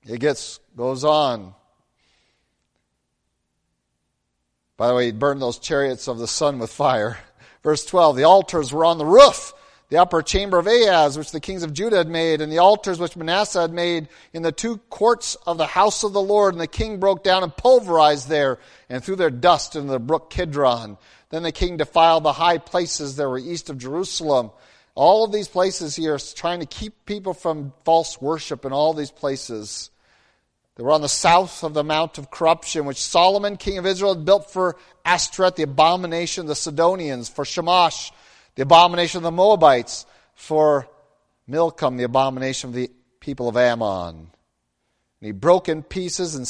[0.07, 1.55] It gets goes on.
[4.77, 7.17] By the way, he burned those chariots of the sun with fire.
[7.63, 9.55] Verse 12, the altars were on the roof,
[9.89, 12.99] the upper chamber of Ahaz, which the kings of Judah had made, and the altars
[12.99, 16.53] which Manasseh had made in the two courts of the house of the Lord.
[16.53, 18.59] And the king broke down and pulverized there,
[18.91, 20.99] and threw their dust into the brook Kidron.
[21.31, 24.51] Then the king defiled the high places that were east of Jerusalem.
[24.95, 29.11] All of these places here trying to keep people from false worship in all these
[29.11, 29.91] places.
[30.77, 34.15] They were on the south of the Mount of Corruption, which Solomon, king of Israel,
[34.15, 38.11] had built for Ashtoreth, the abomination of the Sidonians, for Chemosh,
[38.55, 40.87] the abomination of the Moabites, for
[41.49, 44.17] Milcom, the abomination of the people of Ammon.
[44.17, 44.31] And
[45.21, 46.47] he broke in pieces and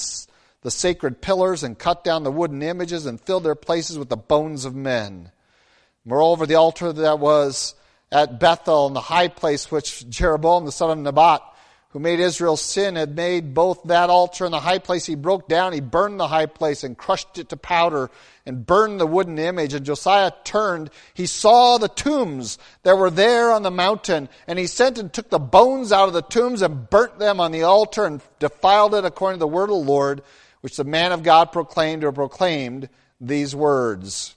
[0.66, 4.16] the sacred pillars and cut down the wooden images and filled their places with the
[4.16, 5.30] bones of men.
[6.04, 7.76] Moreover, the altar that was
[8.10, 11.40] at Bethel in the high place which Jeroboam the son of Nebat
[11.90, 15.06] who made Israel sin had made both that altar and the high place.
[15.06, 18.10] He broke down, he burned the high place and crushed it to powder
[18.44, 19.72] and burned the wooden image.
[19.72, 24.66] And Josiah turned, he saw the tombs that were there on the mountain, and he
[24.66, 28.04] sent and took the bones out of the tombs and burnt them on the altar
[28.04, 30.22] and defiled it according to the word of the Lord,
[30.66, 32.88] which the man of God proclaimed or proclaimed
[33.20, 34.34] these words.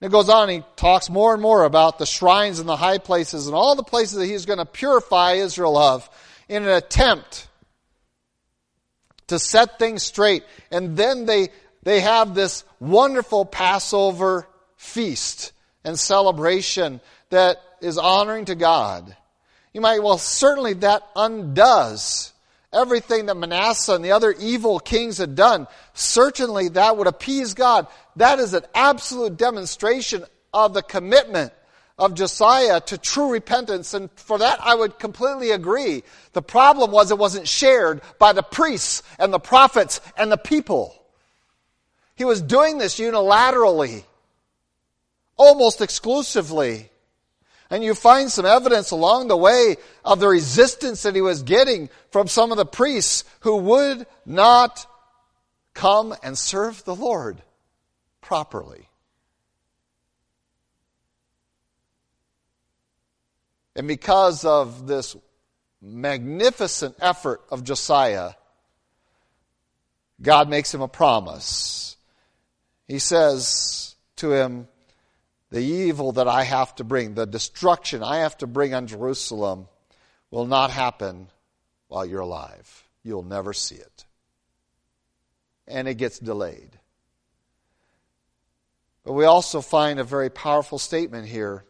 [0.00, 2.96] And it goes on, he talks more and more about the shrines and the high
[2.96, 6.08] places and all the places that he's going to purify Israel of
[6.48, 7.48] in an attempt
[9.26, 10.42] to set things straight.
[10.70, 11.50] And then they,
[11.82, 15.52] they have this wonderful Passover feast
[15.84, 19.14] and celebration that is honoring to God.
[19.74, 22.32] You might, well, certainly that undoes
[22.72, 25.66] everything that Manasseh and the other evil kings had done.
[25.94, 27.86] Certainly that would appease God.
[28.16, 31.52] That is an absolute demonstration of the commitment
[31.98, 36.04] of Josiah to true repentance, and for that I would completely agree.
[36.32, 40.94] The problem was it wasn't shared by the priests and the prophets and the people.
[42.14, 44.04] He was doing this unilaterally,
[45.36, 46.90] almost exclusively.
[47.70, 51.90] And you find some evidence along the way of the resistance that he was getting
[52.10, 54.86] from some of the priests who would not
[55.74, 57.42] come and serve the Lord
[58.20, 58.88] properly.
[63.76, 65.14] And because of this
[65.80, 68.32] magnificent effort of Josiah,
[70.20, 71.96] God makes him a promise.
[72.88, 74.68] He says to him,
[75.50, 79.68] The evil that I have to bring, the destruction I have to bring on Jerusalem,
[80.30, 81.28] will not happen
[81.88, 82.84] while you're alive.
[83.02, 84.04] You'll never see it.
[85.66, 86.78] And it gets delayed.
[89.04, 91.64] But we also find a very powerful statement here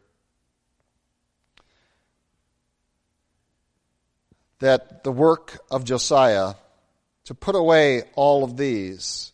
[4.59, 6.55] that the work of Josiah
[7.27, 9.33] to put away all of these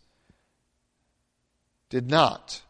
[1.89, 2.61] did not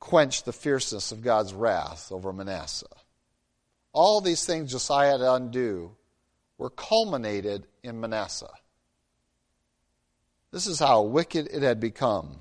[0.00, 2.86] quench the fierceness of God's wrath over Manasseh.
[3.92, 5.92] All these things Josiah had to undo
[6.58, 8.50] were culminated in Manasseh.
[10.50, 12.40] This is how wicked it had become.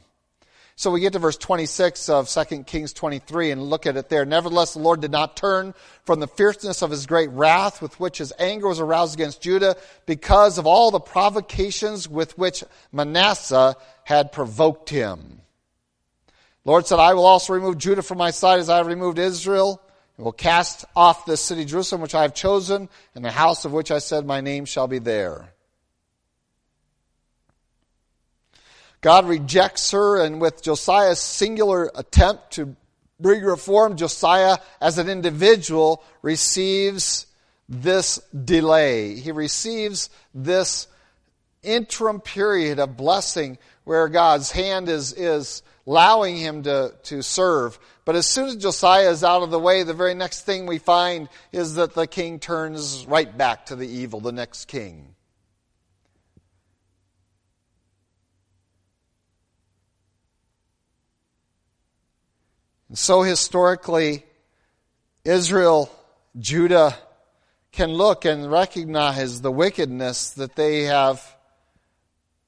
[0.75, 4.25] So we get to verse 26 of 2 Kings 23 and look at it there.
[4.25, 5.73] Nevertheless, the Lord did not turn
[6.05, 9.75] from the fierceness of his great wrath with which his anger was aroused against Judah
[10.05, 15.41] because of all the provocations with which Manasseh had provoked him.
[16.69, 19.81] Lord said, I will also remove Judah from my side as I have removed Israel
[20.15, 23.71] and will cast off this city Jerusalem which I have chosen and the house of
[23.71, 25.51] which I said my name shall be there.
[29.01, 32.75] God rejects her, and with Josiah's singular attempt to
[33.19, 37.25] bring reform, Josiah as an individual receives
[37.67, 39.15] this delay.
[39.15, 40.87] He receives this
[41.63, 47.79] interim period of blessing where God's hand is, is allowing him to, to serve.
[48.05, 50.77] But as soon as Josiah is out of the way, the very next thing we
[50.77, 55.15] find is that the king turns right back to the evil, the next king.
[62.89, 64.25] And so historically,
[65.25, 65.91] Israel,
[66.37, 66.95] Judah
[67.71, 71.35] can look and recognize the wickedness that they have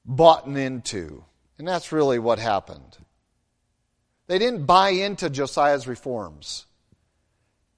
[0.04, 1.24] bought into.
[1.58, 2.98] And that's really what happened.
[4.32, 6.64] They didn't buy into Josiah's reforms.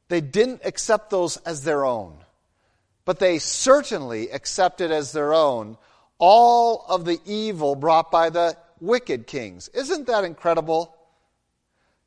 [0.07, 2.15] They didn't accept those as their own.
[3.05, 5.79] But they certainly accepted as their own
[6.19, 9.67] all of the evil brought by the wicked kings.
[9.75, 10.95] Isn't that incredible?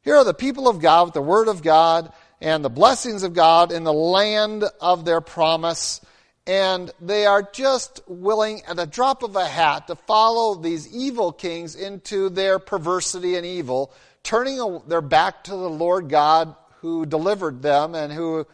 [0.01, 3.33] Here are the people of God with the Word of God and the blessings of
[3.33, 5.99] God in the land of their promise.
[6.45, 11.33] And they are just willing, at a drop of a hat, to follow these evil
[11.33, 13.91] kings into their perversity and evil,
[14.27, 18.45] turning their back to the Lord God who delivered them and who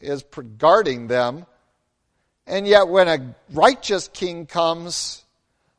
[0.00, 0.24] is
[0.56, 1.44] guarding them.
[2.46, 5.22] And yet, when a righteous king comes,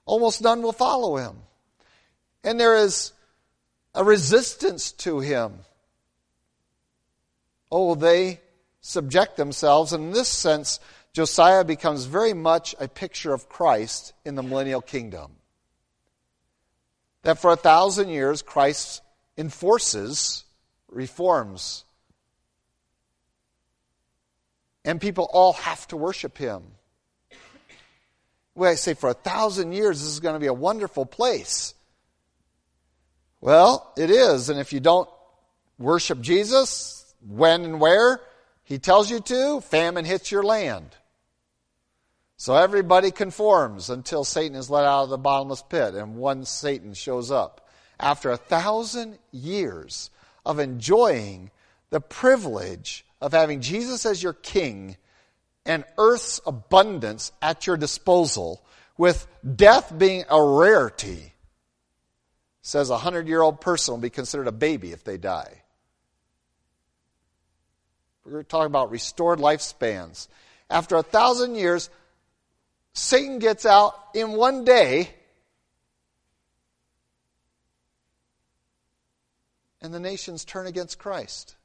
[0.05, 1.37] almost none will follow him.
[2.43, 3.11] And there is
[3.95, 5.61] a resistance to him.
[7.71, 8.39] Oh, they
[8.81, 9.93] subject themselves.
[9.93, 10.79] And in this sense,
[11.13, 15.31] Josiah becomes very much a picture of Christ in the millennial kingdom.
[17.23, 19.01] That for a thousand years, Christ
[19.37, 20.43] enforces
[20.89, 21.83] reforms.
[24.83, 26.63] And people all have to worship him.
[28.55, 31.75] Well, I say for a thousand years, this is going to be a wonderful place.
[33.39, 34.49] Well, it is.
[34.49, 35.09] And if you don't
[35.77, 38.19] worship Jesus, when and where
[38.63, 40.89] he tells you to, famine hits your land.
[42.37, 46.93] So everybody conforms until Satan is let out of the bottomless pit and one Satan
[46.93, 47.66] shows up.
[47.99, 50.09] After a thousand years
[50.45, 51.51] of enjoying
[51.89, 54.97] the privilege of having Jesus as your king
[55.65, 58.61] and earth's abundance at your disposal,
[58.97, 61.33] with death being a rarity,
[62.61, 65.61] says a hundred year old person will be considered a baby if they die.
[68.25, 70.27] We're talking about restored lifespans.
[70.69, 71.89] After a thousand years,
[72.93, 75.11] Satan gets out in one day,
[79.81, 81.55] and the nations turn against Christ.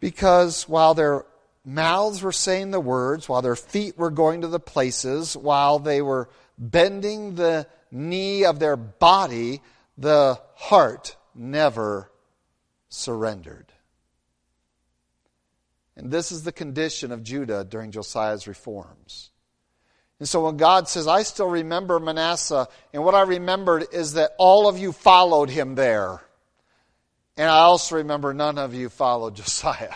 [0.00, 1.24] Because while their
[1.64, 6.02] mouths were saying the words, while their feet were going to the places, while they
[6.02, 9.62] were bending the knee of their body,
[9.96, 12.10] the heart never
[12.88, 13.72] surrendered.
[15.96, 19.30] And this is the condition of Judah during Josiah's reforms.
[20.20, 24.32] And so when God says, I still remember Manasseh, and what I remembered is that
[24.38, 26.20] all of you followed him there.
[27.36, 29.94] And I also remember none of you followed Josiah.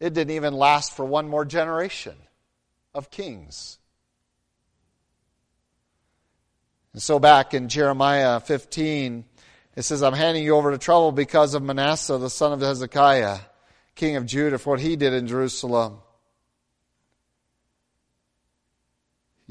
[0.00, 2.16] It didn't even last for one more generation
[2.94, 3.78] of kings.
[6.92, 9.24] And so back in Jeremiah 15,
[9.76, 13.38] it says, I'm handing you over to trouble because of Manasseh, the son of Hezekiah,
[13.94, 15.98] king of Judah, for what he did in Jerusalem.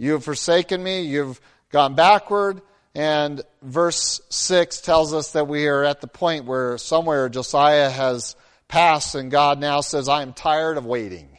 [0.01, 1.39] You have forsaken me, you've
[1.71, 2.63] gone backward,
[2.95, 8.35] and verse 6 tells us that we are at the point where somewhere Josiah has
[8.67, 11.37] passed, and God now says, I am tired of waiting.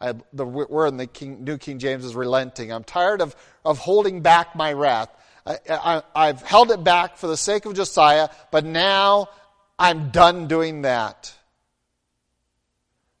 [0.00, 2.72] I, the word in the King, New King James is relenting.
[2.72, 3.36] I'm tired of,
[3.66, 5.10] of holding back my wrath.
[5.44, 9.28] I, have held it back for the sake of Josiah, but now
[9.78, 11.34] I'm done doing that.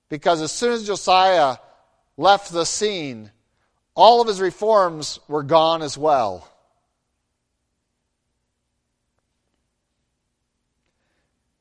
[0.08, 1.58] Because as soon as Josiah
[2.16, 3.30] left the scene,
[3.94, 6.48] all of his reforms were gone as well.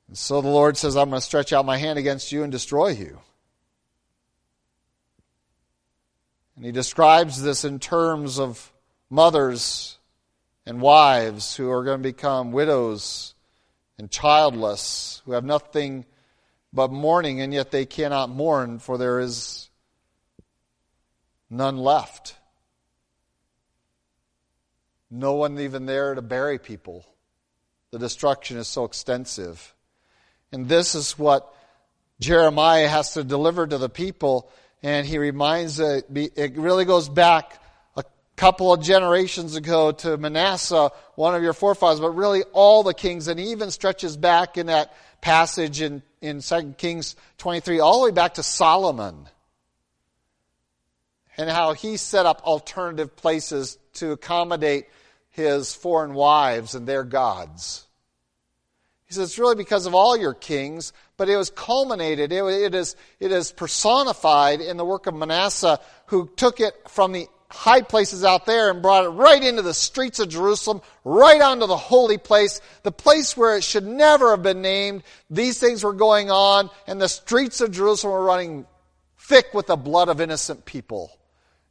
[0.07, 2.51] And so the Lord says, I'm going to stretch out my hand against you and
[2.51, 3.19] destroy you.
[6.55, 8.73] And he describes this in terms of
[9.09, 9.97] mothers
[10.65, 13.33] and wives who are going to become widows
[13.97, 16.05] and childless, who have nothing
[16.73, 19.68] but mourning, and yet they cannot mourn, for there is
[21.49, 22.35] none left.
[25.11, 27.05] No one even there to bury people.
[27.91, 29.73] The destruction is so extensive.
[30.51, 31.51] And this is what
[32.19, 34.51] Jeremiah has to deliver to the people.
[34.81, 37.61] and he reminds, uh, it really goes back
[37.97, 38.03] a
[38.37, 43.27] couple of generations ago to Manasseh, one of your forefathers, but really all the kings,
[43.27, 48.05] and he even stretches back in that passage in, in 2 Kings 23 all the
[48.05, 49.27] way back to Solomon
[51.39, 54.87] and how he set up alternative places to accommodate
[55.29, 57.87] his foreign wives and their gods.
[59.05, 62.75] He says it's really because of all your kings, but it was culminated, it, it,
[62.75, 67.83] is, it is personified in the work of Manasseh, who took it from the high
[67.83, 71.77] places out there and brought it right into the streets of Jerusalem, right onto the
[71.77, 75.03] holy place, the place where it should never have been named.
[75.29, 78.65] These things were going on, and the streets of Jerusalem were running
[79.17, 81.15] thick with the blood of innocent people.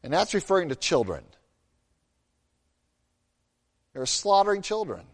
[0.03, 1.25] And that's referring to children.
[3.93, 5.05] They're slaughtering children.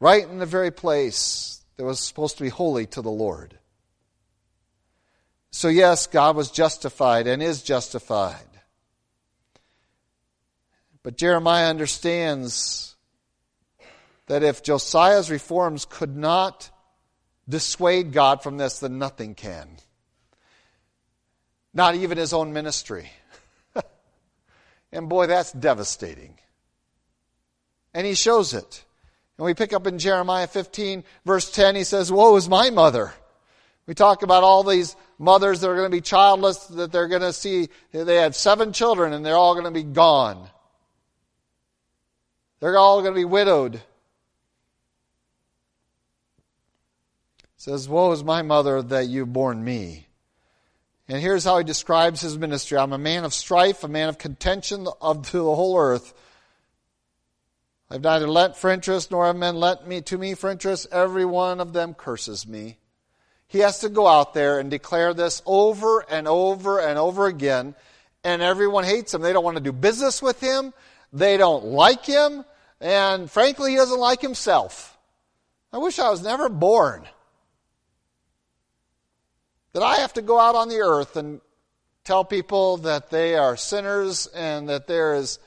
[0.00, 3.58] right in the very place that was supposed to be holy to the Lord.
[5.52, 8.36] So, yes, God was justified and is justified.
[11.02, 12.94] But Jeremiah understands
[14.26, 16.70] that if Josiah's reforms could not
[17.48, 19.68] dissuade God from this, then nothing can.
[21.72, 23.10] Not even his own ministry.
[24.92, 26.34] and boy, that's devastating.
[27.94, 28.84] And he shows it.
[29.38, 33.12] And we pick up in Jeremiah 15, verse 10, he says, Woe is my mother.
[33.86, 37.22] We talk about all these mothers that are going to be childless, that they're going
[37.22, 40.48] to see, they have seven children and they're all going to be gone.
[42.60, 43.76] They're all going to be widowed.
[43.76, 43.82] It
[47.56, 50.06] says, Woe is my mother that you've borne me.
[51.10, 54.16] And here's how he describes his ministry I'm a man of strife, a man of
[54.16, 56.14] contention of to the whole earth.
[57.90, 60.86] I've neither lent for interest nor have men lent me to me for interest.
[60.92, 62.78] Every one of them curses me.
[63.48, 67.74] He has to go out there and declare this over and over and over again,
[68.22, 69.20] and everyone hates him.
[69.20, 70.72] They don't want to do business with him.
[71.12, 72.44] They don't like him,
[72.80, 74.96] and frankly, he doesn't like himself.
[75.72, 77.04] I wish I was never born.
[79.72, 81.40] That I have to go out on the earth and
[82.04, 85.38] tell people that they are sinners and that there is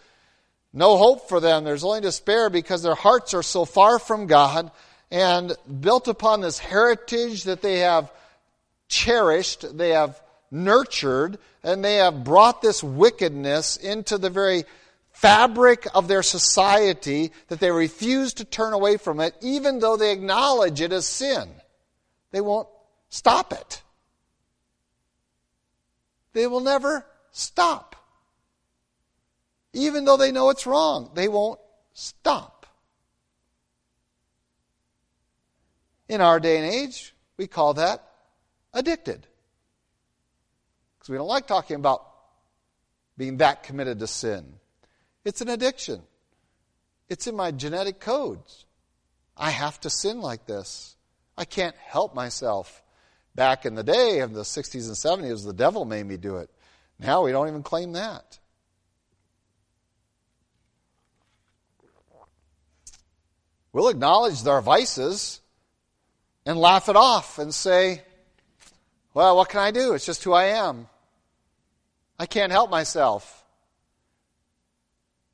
[0.71, 1.63] no hope for them.
[1.63, 4.71] There's only despair because their hearts are so far from God
[5.11, 8.11] and built upon this heritage that they have
[8.87, 10.19] cherished, they have
[10.49, 14.63] nurtured, and they have brought this wickedness into the very
[15.11, 20.11] fabric of their society that they refuse to turn away from it, even though they
[20.11, 21.47] acknowledge it as sin.
[22.31, 22.67] They won't
[23.09, 23.82] stop it.
[26.33, 27.95] They will never stop.
[29.73, 31.59] Even though they know it's wrong, they won't
[31.93, 32.67] stop.
[36.07, 38.03] In our day and age, we call that
[38.73, 39.25] addicted.
[40.97, 42.05] Because we don't like talking about
[43.17, 44.53] being that committed to sin.
[45.25, 46.01] It's an addiction.
[47.09, 48.65] It's in my genetic codes.
[49.35, 50.95] I have to sin like this.
[51.37, 52.82] I can't help myself.
[53.35, 56.49] Back in the day, in the 60s and 70s, the devil made me do it.
[56.99, 58.39] Now we don't even claim that.
[63.71, 65.41] We'll acknowledge our vices
[66.45, 68.03] and laugh it off and say,
[69.15, 69.93] well, what can I do?
[69.93, 70.87] It's just who I am.
[72.19, 73.43] I can't help myself.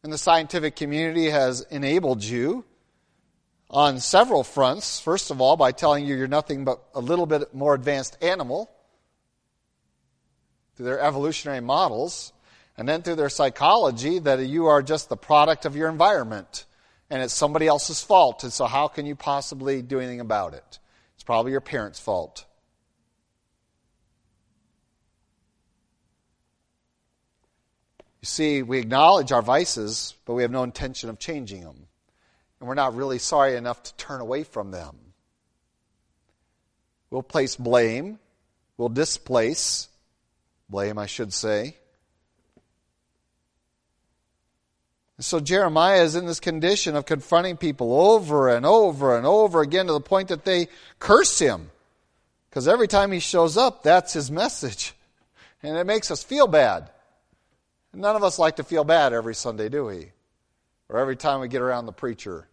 [0.04, 2.64] And the scientific community has enabled you
[3.70, 5.00] on several fronts.
[5.00, 8.70] First of all, by telling you you're nothing but a little bit more advanced animal
[10.76, 12.32] through their evolutionary models,
[12.78, 16.66] and then through their psychology that you are just the product of your environment
[17.10, 18.44] and it's somebody else's fault.
[18.44, 20.80] And so, how can you possibly do anything about it?
[21.16, 22.46] It's probably your parents' fault.
[28.22, 31.89] You see, we acknowledge our vices, but we have no intention of changing them.
[32.60, 34.96] And we're not really sorry enough to turn away from them.
[37.10, 38.20] We'll place blame,
[38.78, 39.88] we'll displace
[40.70, 41.76] blame, I should say.
[45.22, 49.88] so Jeremiah is in this condition of confronting people over and over and over again
[49.88, 51.72] to the point that they curse him.
[52.50, 54.94] Because every time he shows up, that's his message.
[55.62, 56.90] And it makes us feel bad.
[57.94, 60.12] None of us like to feel bad every Sunday, do we?
[60.88, 62.48] Or every time we get around the preacher.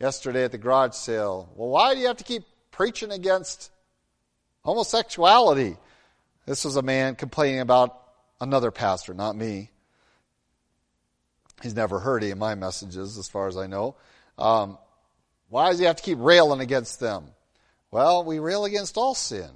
[0.00, 3.70] Yesterday at the garage sale, well, why do you have to keep preaching against
[4.62, 5.76] homosexuality?
[6.46, 7.98] This was a man complaining about
[8.40, 9.70] another pastor, not me.
[11.62, 13.96] He's never heard any of my messages, as far as I know.
[14.36, 14.78] Um,
[15.48, 17.28] why does he have to keep railing against them?
[17.90, 19.50] Well, we rail against all sin.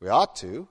[0.00, 0.66] We ought to.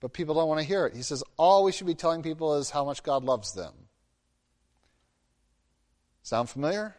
[0.00, 0.94] But people don't want to hear it.
[0.94, 3.72] He says all we should be telling people is how much God loves them.
[6.22, 6.94] Sound familiar?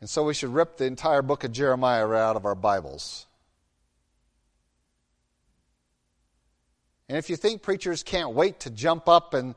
[0.00, 3.26] And so we should rip the entire book of Jeremiah right out of our Bibles.
[7.08, 9.54] And if you think preachers can't wait to jump up and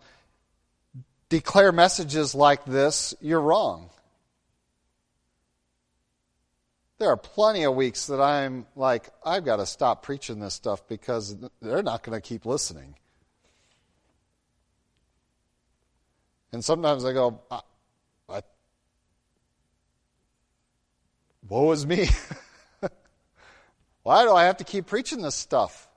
[1.30, 3.90] declare messages like this, you're wrong.
[6.98, 10.88] There are plenty of weeks that I'm like, I've got to stop preaching this stuff
[10.88, 12.96] because they're not going to keep listening.
[16.54, 17.60] And sometimes I go, I,
[18.30, 18.42] I,
[21.50, 22.08] woe is me.
[24.04, 25.90] Why do I have to keep preaching this stuff?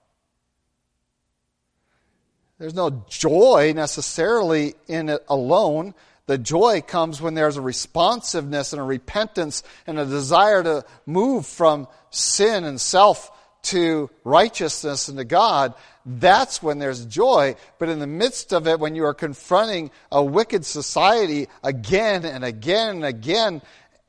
[2.58, 5.94] There's no joy necessarily in it alone.
[6.28, 11.46] The joy comes when there's a responsiveness and a repentance and a desire to move
[11.46, 13.30] from sin and self
[13.62, 15.72] to righteousness and to God.
[16.04, 17.56] That's when there's joy.
[17.78, 22.44] But in the midst of it, when you are confronting a wicked society again and
[22.44, 23.62] again and again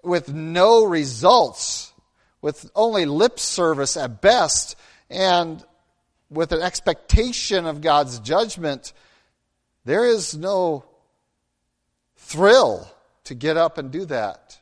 [0.03, 1.93] with no results,
[2.41, 4.75] with only lip service at best,
[5.09, 5.63] and
[6.29, 8.91] with an expectation of God's judgment,
[9.85, 10.83] there is no
[12.29, 12.87] thrill
[13.23, 14.59] to get up and do that.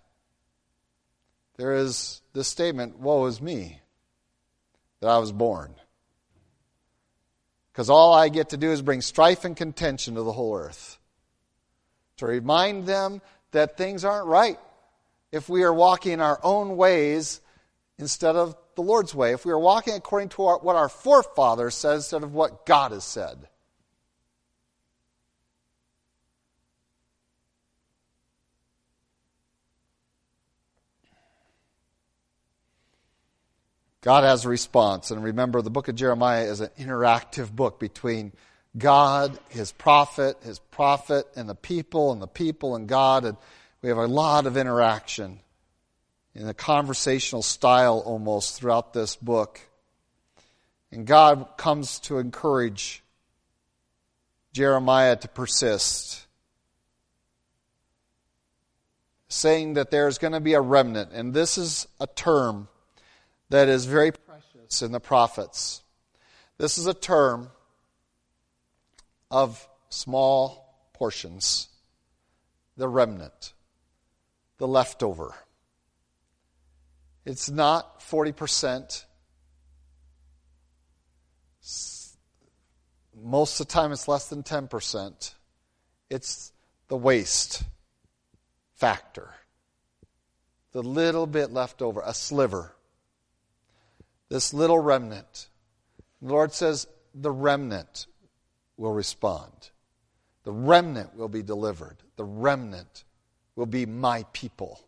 [1.57, 3.82] There is this statement, Woe is me
[5.01, 5.76] that I was born.
[7.72, 10.97] Because all I get to do is bring strife and contention to the whole earth.
[12.18, 14.57] To remind them that things aren't right
[15.32, 17.41] if we are walking our own ways
[17.99, 21.76] instead of the Lord's way, if we are walking according to our, what our forefathers
[21.76, 23.49] said instead of what God has said.
[34.08, 35.12] God has a response.
[35.12, 38.32] And remember, the book of Jeremiah is an interactive book between
[38.78, 43.26] God, his prophet, his prophet, and the people, and the people and God.
[43.26, 43.36] And
[43.82, 45.41] we have a lot of interaction
[46.34, 49.60] in a conversational style almost throughout this book.
[50.89, 53.03] And God comes to encourage
[54.53, 56.26] Jeremiah to persist,
[59.28, 61.12] saying that there's going to be a remnant.
[61.12, 62.70] And this is a term
[63.50, 65.82] that is very precious in the prophets.
[66.58, 67.50] This is a term
[69.30, 71.70] of small portions,
[72.76, 73.54] the remnant,
[74.58, 75.34] the leftover.
[77.26, 79.06] It's not 40%.
[83.22, 85.34] Most of the time, it's less than 10%.
[86.10, 86.52] It's
[86.88, 87.64] the waste
[88.76, 89.34] factor.
[90.72, 92.77] The little bit left over, a sliver
[94.30, 95.48] this little remnant.
[96.22, 98.08] The Lord says, the remnant
[98.78, 99.52] will respond.
[100.44, 101.98] The remnant will be delivered.
[102.16, 103.04] The remnant
[103.56, 104.80] will be my people.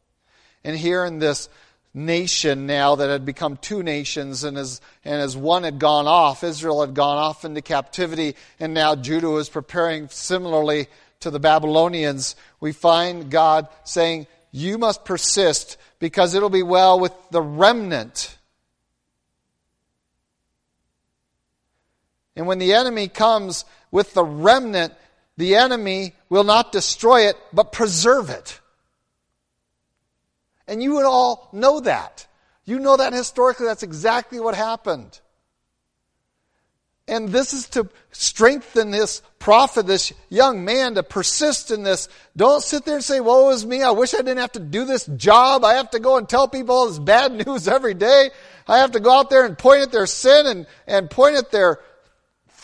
[0.63, 1.49] And here in this
[1.93, 6.43] nation now that had become two nations, and as, and as one had gone off,
[6.43, 10.87] Israel had gone off into captivity, and now Judah was preparing similarly
[11.21, 17.13] to the Babylonians, we find God saying, You must persist because it'll be well with
[17.31, 18.37] the remnant
[22.39, 24.93] And when the enemy comes with the remnant,
[25.35, 28.61] the enemy will not destroy it, but preserve it.
[30.65, 32.27] And you would all know that.
[32.63, 35.19] You know that historically, that's exactly what happened.
[37.09, 42.07] And this is to strengthen this prophet, this young man, to persist in this.
[42.37, 43.83] Don't sit there and say, woe is me.
[43.83, 45.65] I wish I didn't have to do this job.
[45.65, 48.29] I have to go and tell people all this bad news every day.
[48.65, 51.51] I have to go out there and point at their sin and, and point at
[51.51, 51.79] their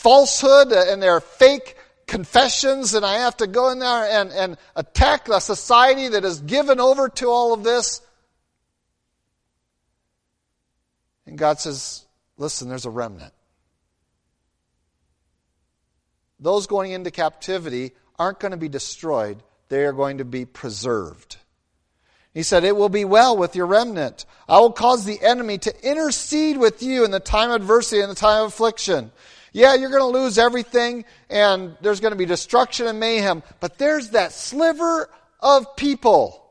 [0.06, 1.76] falsehood and their fake
[2.06, 6.38] confessions, and I have to go in there and, and attack a society that is
[6.42, 8.00] given over to all of this.
[11.26, 13.32] And God says, listen, there's a remnant.
[16.38, 21.38] Those going into captivity aren't going to be destroyed, they are going to be preserved.
[22.32, 24.24] He said, It will be well with your remnant.
[24.48, 28.10] I will cause the enemy to intercede with you in the time of adversity and
[28.10, 29.10] the time of affliction.
[29.56, 33.78] Yeah, you're going to lose everything and there's going to be destruction and mayhem, but
[33.78, 35.08] there's that sliver
[35.40, 36.44] of people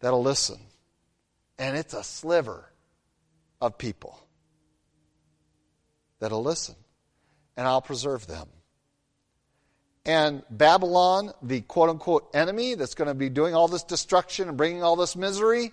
[0.00, 0.58] that'll listen.
[1.58, 2.70] And it's a sliver
[3.62, 4.20] of people
[6.18, 6.74] that'll listen.
[7.56, 8.46] And I'll preserve them.
[10.04, 14.58] And Babylon, the quote unquote enemy that's going to be doing all this destruction and
[14.58, 15.72] bringing all this misery,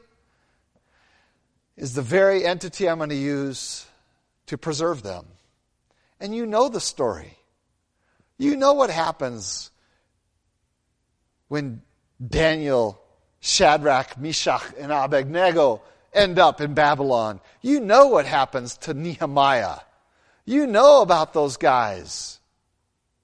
[1.76, 3.88] is the very entity I'm going to use
[4.48, 5.26] to preserve them.
[6.20, 7.38] And you know the story.
[8.38, 9.72] You know what happens
[11.48, 11.82] when
[12.26, 13.00] Daniel,
[13.40, 15.82] Shadrach, Meshach, and Abednego
[16.14, 17.40] end up in Babylon.
[17.62, 19.78] You know what happens to Nehemiah.
[20.46, 22.40] You know about those guys,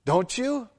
[0.06, 0.70] don't you?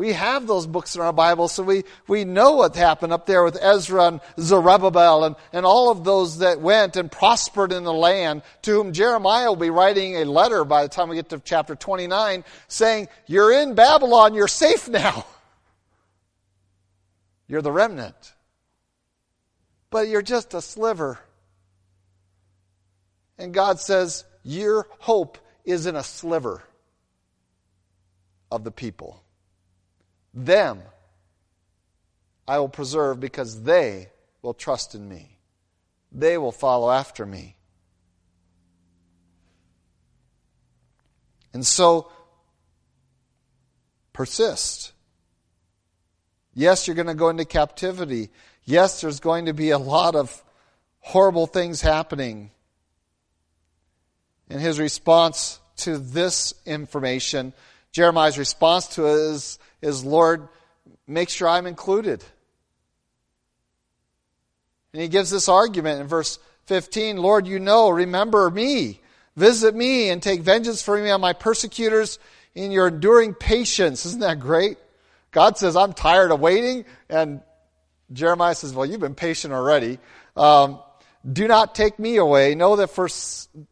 [0.00, 3.44] We have those books in our Bible, so we, we know what happened up there
[3.44, 7.92] with Ezra and Zerubbabel and, and all of those that went and prospered in the
[7.92, 11.38] land, to whom Jeremiah will be writing a letter by the time we get to
[11.38, 15.26] chapter 29, saying, You're in Babylon, you're safe now.
[17.46, 18.32] You're the remnant.
[19.90, 21.18] But you're just a sliver.
[23.36, 25.36] And God says, Your hope
[25.66, 26.62] is in a sliver
[28.50, 29.22] of the people.
[30.32, 30.82] Them
[32.50, 34.08] I will preserve because they
[34.42, 35.38] will trust in me.
[36.10, 37.54] They will follow after me.
[41.52, 42.10] And so,
[44.12, 44.92] persist.
[46.54, 48.30] Yes, you're going to go into captivity.
[48.64, 50.42] Yes, there's going to be a lot of
[50.98, 52.50] horrible things happening.
[54.48, 57.52] And his response to this information,
[57.92, 60.48] Jeremiah's response to it is is Lord,
[61.06, 62.24] make sure I'm included.
[64.92, 69.00] And he gives this argument in verse 15 Lord, you know, remember me,
[69.36, 72.18] visit me, and take vengeance for me on my persecutors
[72.54, 74.06] in your enduring patience.
[74.06, 74.78] Isn't that great?
[75.30, 76.84] God says, I'm tired of waiting.
[77.08, 77.40] And
[78.12, 79.98] Jeremiah says, Well, you've been patient already.
[80.36, 80.80] Um,
[81.30, 82.54] do not take me away.
[82.54, 83.08] Know that for,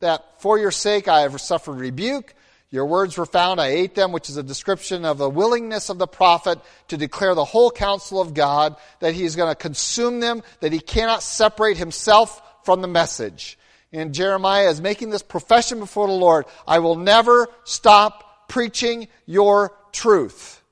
[0.00, 2.34] that for your sake I have suffered rebuke.
[2.70, 5.98] Your words were found, I ate them, which is a description of the willingness of
[5.98, 6.58] the prophet
[6.88, 10.72] to declare the whole counsel of God, that he is going to consume them, that
[10.72, 13.58] he cannot separate himself from the message.
[13.90, 16.44] And Jeremiah is making this profession before the Lord.
[16.66, 20.62] I will never stop preaching your truth.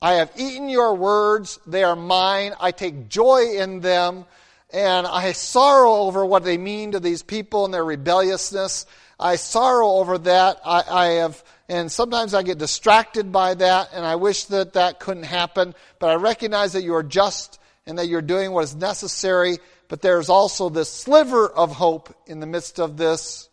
[0.00, 4.26] I have eaten your words, they are mine, I take joy in them,
[4.72, 8.86] and I sorrow over what they mean to these people and their rebelliousness.
[9.20, 10.60] I sorrow over that.
[10.64, 14.98] I, I have, and sometimes I get distracted by that, and I wish that that
[14.98, 15.74] couldn't happen.
[15.98, 19.58] But I recognize that you are just and that you're doing what is necessary.
[19.88, 23.48] But there's also this sliver of hope in the midst of this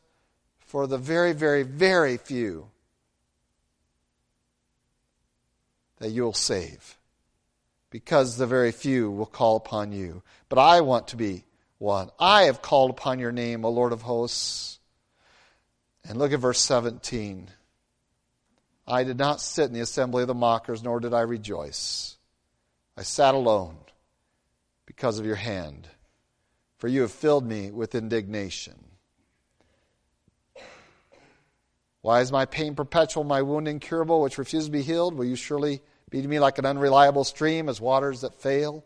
[0.67, 2.67] for the very, very, very few
[5.97, 6.99] that you'll save.
[7.89, 10.21] Because the very few will call upon you.
[10.47, 11.45] But I want to be
[11.79, 12.09] one.
[12.19, 14.79] I have called upon your name, O Lord of hosts.
[16.07, 17.49] And look at verse 17.
[18.87, 22.17] I did not sit in the assembly of the mockers, nor did I rejoice.
[22.97, 23.77] I sat alone
[24.85, 25.87] because of your hand,
[26.77, 28.73] for you have filled me with indignation.
[32.01, 35.13] Why is my pain perpetual, my wound incurable, which refuses to be healed?
[35.13, 38.84] Will you surely be to me like an unreliable stream, as waters that fail?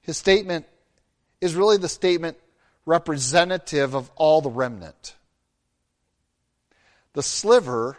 [0.00, 0.66] His statement
[1.40, 2.36] is really the statement
[2.84, 5.14] representative of all the remnant
[7.14, 7.98] the sliver,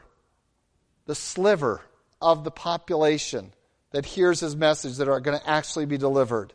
[1.06, 1.82] the sliver
[2.22, 3.54] of the population
[3.92, 6.54] that hears his message that are going to actually be delivered.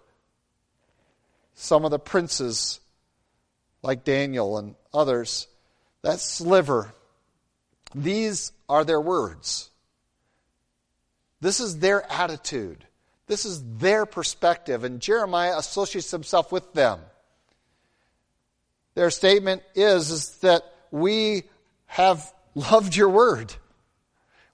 [1.55, 2.81] Some of the princes,
[3.83, 5.47] like Daniel and others,
[6.03, 6.93] that sliver,
[7.95, 9.68] these are their words.
[11.41, 12.85] This is their attitude.
[13.27, 17.01] This is their perspective, and Jeremiah associates himself with them.
[18.95, 21.45] Their statement is, is that we
[21.87, 23.55] have loved your word.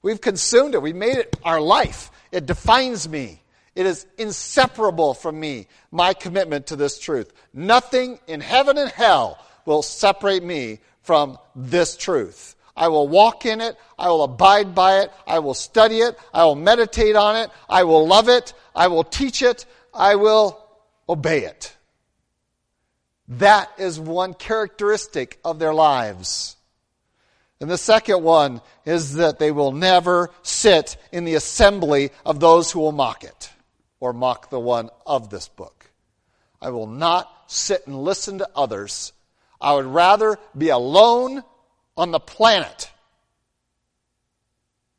[0.02, 0.82] We've consumed it.
[0.82, 2.10] We've made it our life.
[2.30, 3.40] It defines me.
[3.74, 7.32] It is inseparable from me, my commitment to this truth.
[7.52, 12.53] Nothing in heaven and hell will separate me from this truth.
[12.76, 13.76] I will walk in it.
[13.98, 15.12] I will abide by it.
[15.26, 16.18] I will study it.
[16.32, 17.50] I will meditate on it.
[17.68, 18.52] I will love it.
[18.74, 19.64] I will teach it.
[19.92, 20.60] I will
[21.08, 21.74] obey it.
[23.28, 26.56] That is one characteristic of their lives.
[27.60, 32.70] And the second one is that they will never sit in the assembly of those
[32.70, 33.50] who will mock it
[34.00, 35.90] or mock the one of this book.
[36.60, 39.12] I will not sit and listen to others.
[39.60, 41.44] I would rather be alone
[41.96, 42.90] on the planet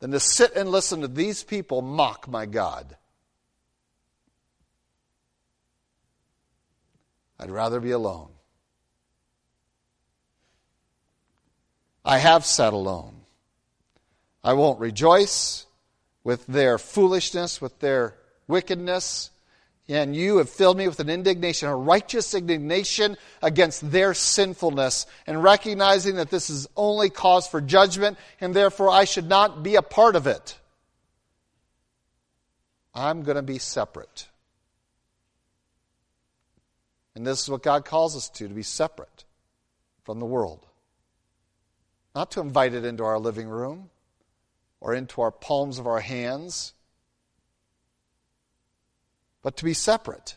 [0.00, 2.96] than to sit and listen to these people mock my God.
[7.38, 8.30] I'd rather be alone.
[12.04, 13.22] I have sat alone.
[14.44, 15.66] I won't rejoice
[16.22, 18.14] with their foolishness, with their
[18.46, 19.30] wickedness.
[19.88, 25.42] And you have filled me with an indignation, a righteous indignation against their sinfulness, and
[25.42, 29.82] recognizing that this is only cause for judgment, and therefore I should not be a
[29.82, 30.58] part of it.
[32.94, 34.26] I'm going to be separate.
[37.14, 39.24] And this is what God calls us to, to be separate
[40.04, 40.66] from the world.
[42.14, 43.90] Not to invite it into our living room
[44.80, 46.72] or into our palms of our hands
[49.46, 50.34] but to be separate.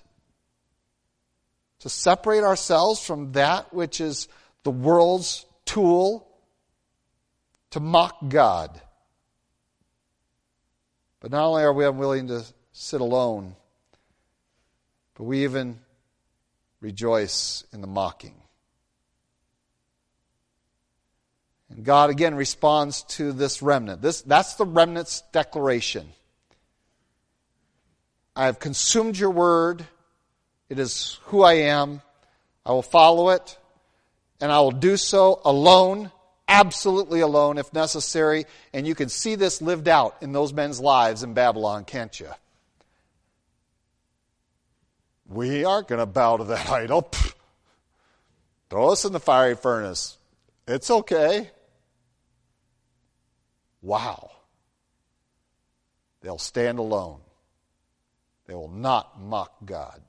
[1.80, 4.28] To separate ourselves from that which is
[4.62, 6.28] the world's tool
[7.72, 8.80] to mock God.
[11.22, 13.56] But not only are we unwilling to sit alone,
[15.16, 15.80] but we even
[16.80, 18.36] rejoice in the mocking.
[21.72, 24.04] And God again responds to this remnant.
[24.04, 26.10] This, that's the remnant's declaration.
[28.40, 29.86] I have consumed your word.
[30.70, 32.02] It is who I am.
[32.66, 33.58] I will follow it,
[34.40, 36.10] and I will do so alone,
[36.48, 38.46] absolutely alone if necessary.
[38.74, 42.30] And you can see this lived out in those men's lives in Babylon, can't you?
[45.28, 47.02] We aren't going to bow to that idol.
[47.02, 47.34] Pfft.
[48.70, 50.18] Throw us in the fiery furnace.
[50.66, 51.50] It's okay.
[53.82, 54.32] Wow.
[56.22, 57.20] They'll stand alone.
[58.50, 60.02] They will not mock God,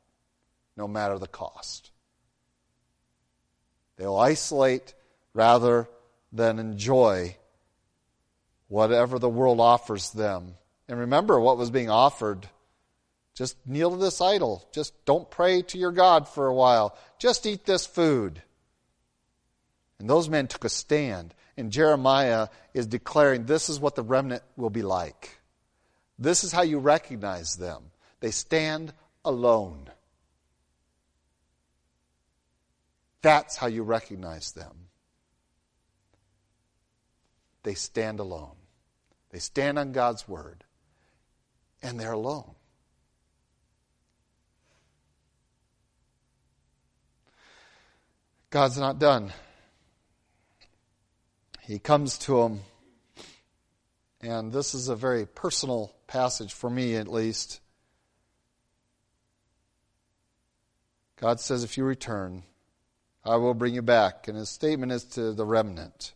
[0.74, 1.91] no matter the cost.
[3.99, 4.95] They will isolate
[5.34, 5.91] rather
[6.32, 7.36] than enjoy
[8.68, 10.55] whatever the world offers them.
[10.88, 12.49] And remember what was being offered.
[13.34, 14.66] Just kneel to this idol.
[14.72, 16.97] Just don't pray to your God for a while.
[17.18, 18.41] Just eat this food.
[19.99, 21.34] And those men took a stand.
[21.59, 25.36] And Jeremiah is declaring this is what the remnant will be like.
[26.18, 27.82] This is how you recognize them.
[28.21, 28.93] They stand
[29.25, 29.91] alone.
[33.23, 34.89] That's how you recognize them.
[37.62, 38.57] They stand alone.
[39.31, 40.64] They stand on God's word,
[41.83, 42.55] and they're alone.
[48.49, 49.33] God's not done.
[51.62, 52.61] He comes to them,
[54.21, 57.60] and this is a very personal passage for me at least.
[61.21, 62.45] God says, if you return,
[63.25, 64.27] I will bring you back.
[64.27, 66.14] And his statement is to the remnant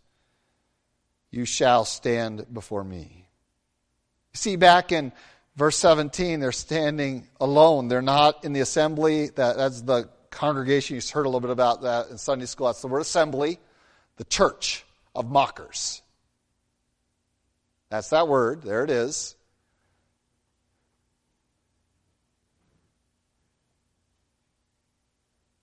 [1.30, 3.28] You shall stand before me.
[4.32, 5.12] You see, back in
[5.56, 7.88] verse 17, they're standing alone.
[7.88, 9.28] They're not in the assembly.
[9.28, 10.96] That, that's the congregation.
[10.96, 12.66] You've heard a little bit about that in Sunday school.
[12.66, 13.58] That's the word assembly,
[14.16, 14.84] the church
[15.14, 16.00] of mockers.
[17.90, 18.62] That's that word.
[18.62, 19.33] There it is.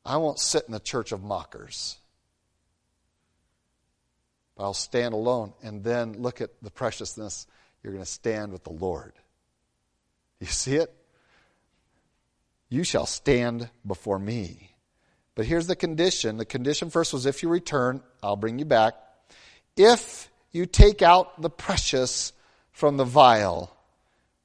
[0.05, 1.97] I won't sit in the church of mockers.
[4.55, 7.47] But I'll stand alone and then look at the preciousness.
[7.83, 9.13] You're going to stand with the Lord.
[10.39, 10.93] You see it?
[12.69, 14.71] You shall stand before me.
[15.35, 16.37] But here's the condition.
[16.37, 18.95] The condition first was if you return, I'll bring you back.
[19.77, 22.33] If you take out the precious
[22.71, 23.75] from the vile,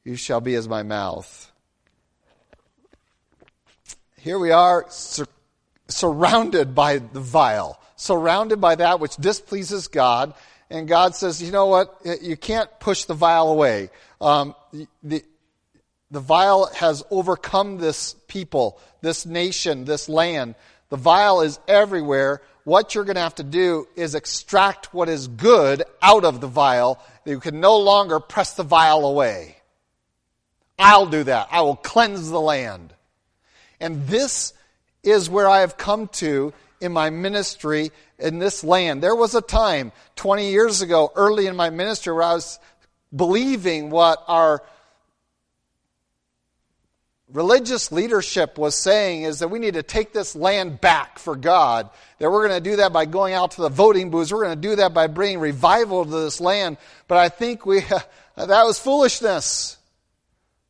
[0.04, 1.50] you shall be as my mouth.
[4.18, 4.86] Here we are,
[5.89, 10.34] surrounded by the vile, surrounded by that which displeases God.
[10.70, 12.01] And God says, you know what?
[12.20, 13.91] You can't push the vile away.
[14.20, 14.55] Um,
[15.03, 15.22] the,
[16.11, 20.55] the vile has overcome this people, this nation, this land.
[20.89, 22.43] The vile is everywhere.
[22.64, 26.49] What you're going to have to do is extract what is good out of the
[26.49, 27.01] vile.
[27.24, 29.57] You can no longer press the vile away.
[30.78, 31.49] I'll do that.
[31.51, 32.93] I will cleanse the land.
[33.80, 34.53] And this
[35.07, 39.02] is where I have come to in my ministry in this land.
[39.02, 42.59] There was a time 20 years ago, early in my ministry, where I was
[43.14, 44.62] believing what our
[47.32, 51.90] religious leadership was saying is that we need to take this land back for God.
[52.18, 54.32] That we're going to do that by going out to the voting booths.
[54.32, 56.76] We're going to do that by bringing revival to this land.
[57.09, 57.80] But I think we,
[58.36, 59.76] that was foolishness.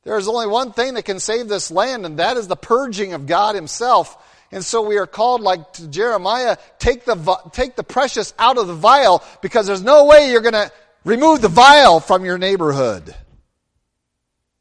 [0.05, 3.13] There is only one thing that can save this land, and that is the purging
[3.13, 4.17] of God Himself.
[4.57, 7.15] And so we are called, like to Jeremiah, take the,
[7.53, 10.73] take the precious out of the vile because there's no way you're going to
[11.05, 13.15] remove the vile from your neighborhood.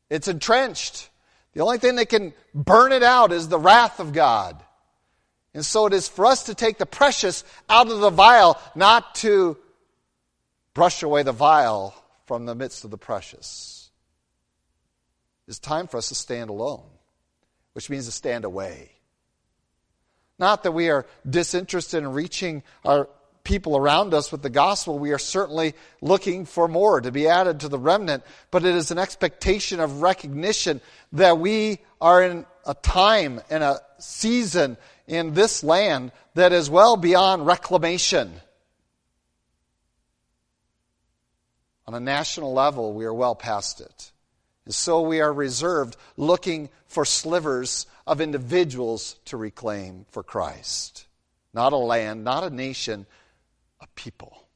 [0.10, 1.10] It's entrenched.
[1.54, 4.62] The only thing that can burn it out is the wrath of God.
[5.54, 9.16] And so it is for us to take the precious out of the vile, not
[9.16, 9.56] to
[10.74, 13.90] brush away the vile from the midst of the precious.
[15.48, 16.84] It's time for us to stand alone,
[17.72, 18.92] which means to stand away.
[20.38, 23.08] Not that we are disinterested in reaching our
[23.44, 25.00] people around us with the gospel.
[25.00, 28.92] We are certainly looking for more to be added to the remnant, but it is
[28.92, 30.82] an expectation of recognition
[31.14, 34.76] that we are in a time and a season
[35.08, 38.34] in this land that is well beyond reclamation.
[41.88, 44.12] On a national level, we are well past it.
[44.66, 51.08] And so we are reserved looking for slivers of individuals to reclaim for Christ.
[51.54, 53.06] Not a land, not a nation,
[53.80, 54.48] a people.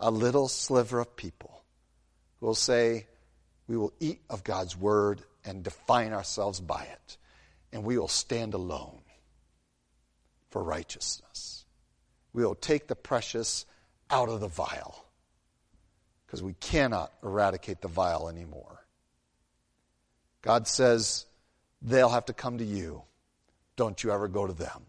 [0.00, 1.64] A little sliver of people
[2.38, 3.06] who will say,
[3.66, 7.16] We will eat of God's word and define ourselves by it,
[7.72, 9.00] and we will stand alone
[10.50, 11.64] for righteousness.
[12.32, 13.66] We will take the precious
[14.10, 15.04] out of the vile
[16.26, 18.84] because we cannot eradicate the vile anymore.
[20.42, 21.26] God says
[21.82, 23.02] they'll have to come to you.
[23.76, 24.86] Don't you ever go to them.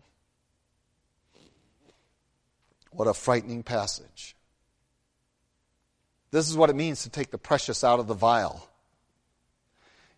[2.92, 4.36] What a frightening passage.
[6.32, 8.68] This is what it means to take the precious out of the vile.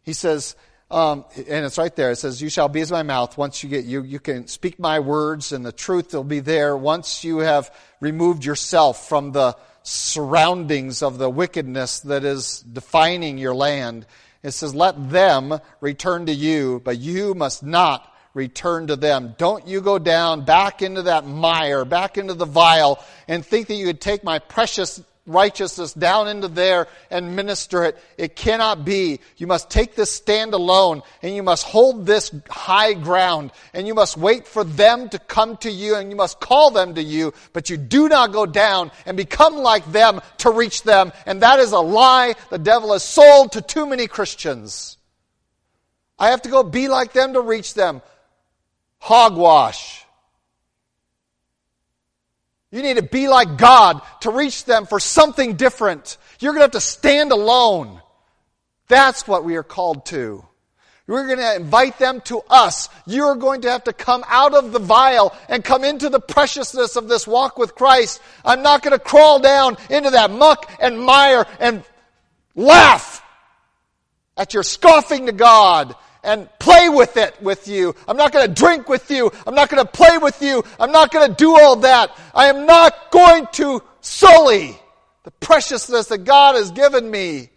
[0.04, 0.56] He says,
[0.90, 2.12] um, and it's right there.
[2.12, 4.78] It says, "You shall be as my mouth." Once you get you, you can speak
[4.78, 6.76] my words, and the truth will be there.
[6.76, 13.56] Once you have removed yourself from the surroundings of the wickedness that is defining your
[13.56, 14.06] land,
[14.44, 19.36] it says, "Let them return to you, but you must not return to them.
[19.38, 23.76] Don't you go down back into that mire, back into the vile, and think that
[23.76, 27.98] you could take my precious righteousness down into there and minister it.
[28.18, 29.20] It cannot be.
[29.38, 33.94] You must take this stand alone and you must hold this high ground and you
[33.94, 37.34] must wait for them to come to you and you must call them to you,
[37.54, 41.12] but you do not go down and become like them to reach them.
[41.26, 44.98] And that is a lie the devil has sold to too many Christians.
[46.18, 48.02] I have to go be like them to reach them.
[49.00, 50.01] Hogwash.
[52.72, 56.18] You need to be like God to reach them for something different.
[56.40, 58.02] You're going to have to stand alone.
[58.88, 60.46] That's what we are called to.
[61.06, 62.88] We're going to invite them to us.
[63.06, 66.96] You're going to have to come out of the vile and come into the preciousness
[66.96, 68.22] of this walk with Christ.
[68.46, 71.84] I'm not going to crawl down into that muck and mire and
[72.56, 73.22] laugh
[74.38, 77.96] at your scoffing to God and play with it with you.
[78.08, 79.32] I'm not going to drink with you.
[79.48, 80.64] I'm not going to play with you.
[80.80, 82.16] I'm not going to do all that.
[82.34, 84.78] I am not going to sully
[85.24, 87.50] the preciousness that God has given me,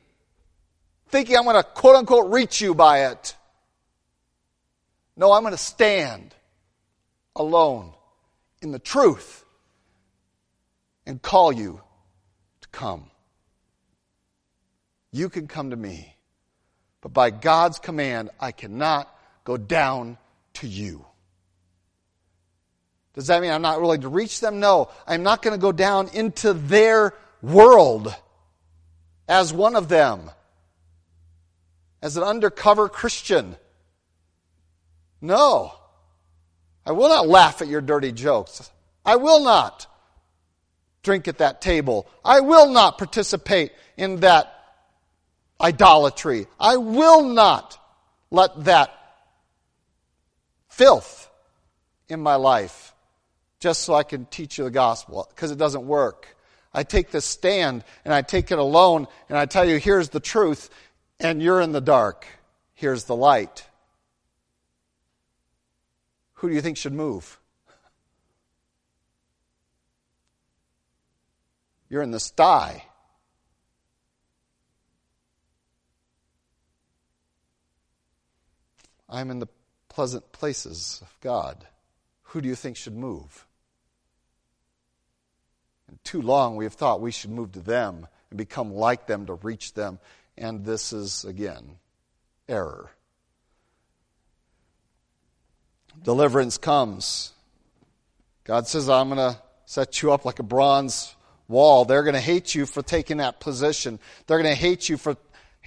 [1.08, 3.36] thinking I'm going to quote unquote reach you by it.
[5.16, 6.34] No, I'm going to stand
[7.36, 7.92] alone
[8.60, 9.44] in the truth
[11.06, 11.80] and call you
[12.62, 13.10] to come.
[15.12, 16.13] You can come to me.
[17.04, 20.16] But by God's command, I cannot go down
[20.54, 21.04] to you.
[23.12, 24.58] Does that mean I'm not willing to reach them?
[24.58, 24.88] No.
[25.06, 28.16] I'm not going to go down into their world
[29.28, 30.30] as one of them,
[32.00, 33.56] as an undercover Christian.
[35.20, 35.74] No.
[36.86, 38.70] I will not laugh at your dirty jokes.
[39.04, 39.86] I will not
[41.02, 42.08] drink at that table.
[42.24, 44.53] I will not participate in that
[45.60, 46.46] idolatry.
[46.58, 47.78] I will not
[48.30, 48.90] let that
[50.68, 51.30] filth
[52.08, 52.94] in my life
[53.60, 56.36] just so I can teach you the gospel because it doesn't work.
[56.74, 60.20] I take this stand and I take it alone and I tell you, here's the
[60.20, 60.68] truth,
[61.20, 62.26] and you're in the dark.
[62.74, 63.64] Here's the light.
[66.34, 67.38] Who do you think should move?
[71.88, 72.84] You're in the sty.
[79.08, 79.48] I'm in the
[79.88, 81.66] pleasant places of God.
[82.22, 83.46] Who do you think should move?
[85.88, 89.26] And too long we have thought we should move to them and become like them
[89.26, 89.98] to reach them.
[90.36, 91.76] And this is, again,
[92.48, 92.90] error.
[96.02, 97.32] Deliverance comes.
[98.42, 101.14] God says, I'm going to set you up like a bronze
[101.46, 101.84] wall.
[101.84, 104.00] They're going to hate you for taking that position.
[104.26, 105.16] They're going to hate you for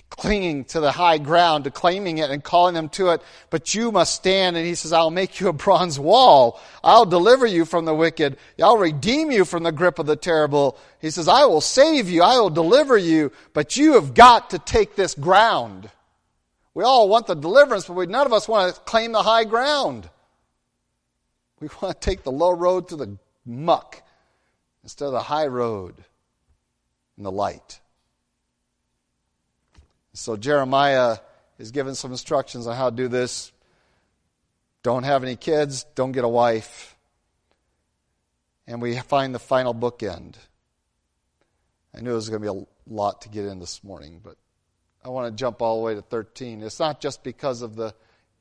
[0.10, 3.22] clinging to the high ground, to claiming it and calling them to it.
[3.50, 6.60] But you must stand, and he says, I'll make you a bronze wall.
[6.84, 8.38] I'll deliver you from the wicked.
[8.62, 10.78] I'll redeem you from the grip of the terrible.
[11.00, 12.24] He says, I will save you.
[12.24, 13.32] I will deliver you.
[13.54, 15.90] But you have got to take this ground.
[16.74, 19.46] We all want the deliverance, but we, none of us want to claim the high
[19.46, 20.10] ground.
[21.60, 24.04] We want to take the low road to the muck
[24.84, 25.96] instead of the high road
[27.18, 27.82] and the light.
[30.18, 31.20] So Jeremiah
[31.60, 33.52] is given some instructions on how to do this.
[34.82, 36.98] Don't have any kids, don't get a wife.
[38.66, 40.34] And we find the final bookend.
[41.96, 44.38] I knew it was going to be a lot to get in this morning, but
[45.06, 46.64] I want to jump all the way to 13.
[46.64, 47.94] It's not just because of the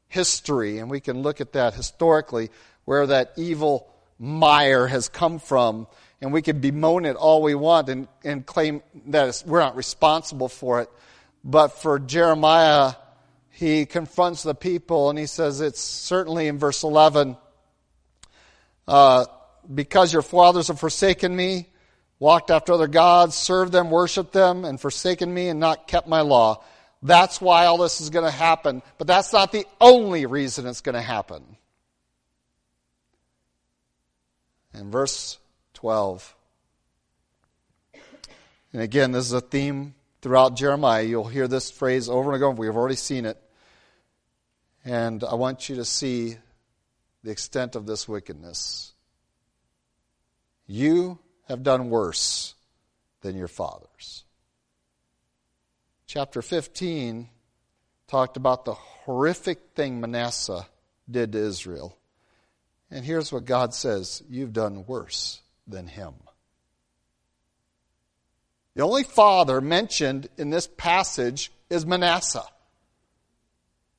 [0.09, 2.49] history, and we can look at that historically,
[2.87, 3.87] where that evil
[4.19, 5.87] mire has come from,
[6.23, 10.49] and we can bemoan it all we want and, and claim that we're not responsible
[10.49, 10.91] for it.
[11.49, 12.95] But for Jeremiah,
[13.51, 17.37] he confronts the people, and he says it's certainly in verse 11
[18.89, 19.27] uh,
[19.73, 21.69] because your fathers have forsaken me,
[22.19, 26.23] walked after other gods, served them, worshiped them, and forsaken me and not kept my
[26.23, 26.65] law.
[27.01, 28.83] That's why all this is going to happen.
[28.99, 31.57] But that's not the only reason it's going to happen.
[34.75, 35.39] In verse
[35.75, 36.35] 12,
[38.73, 41.03] and again, this is a theme throughout Jeremiah.
[41.03, 42.61] You'll hear this phrase over and over.
[42.61, 43.41] We've already seen it.
[44.85, 46.37] And I want you to see
[47.25, 48.93] the extent of this wickedness.
[50.67, 52.55] You have done worse
[53.23, 54.25] than your fathers.
[56.07, 57.29] Chapter 15
[58.07, 60.67] talked about the horrific thing Manasseh
[61.11, 61.99] did to Israel.
[62.91, 66.15] And here's what God says You've done worse than him.
[68.77, 72.45] The only father mentioned in this passage is Manasseh,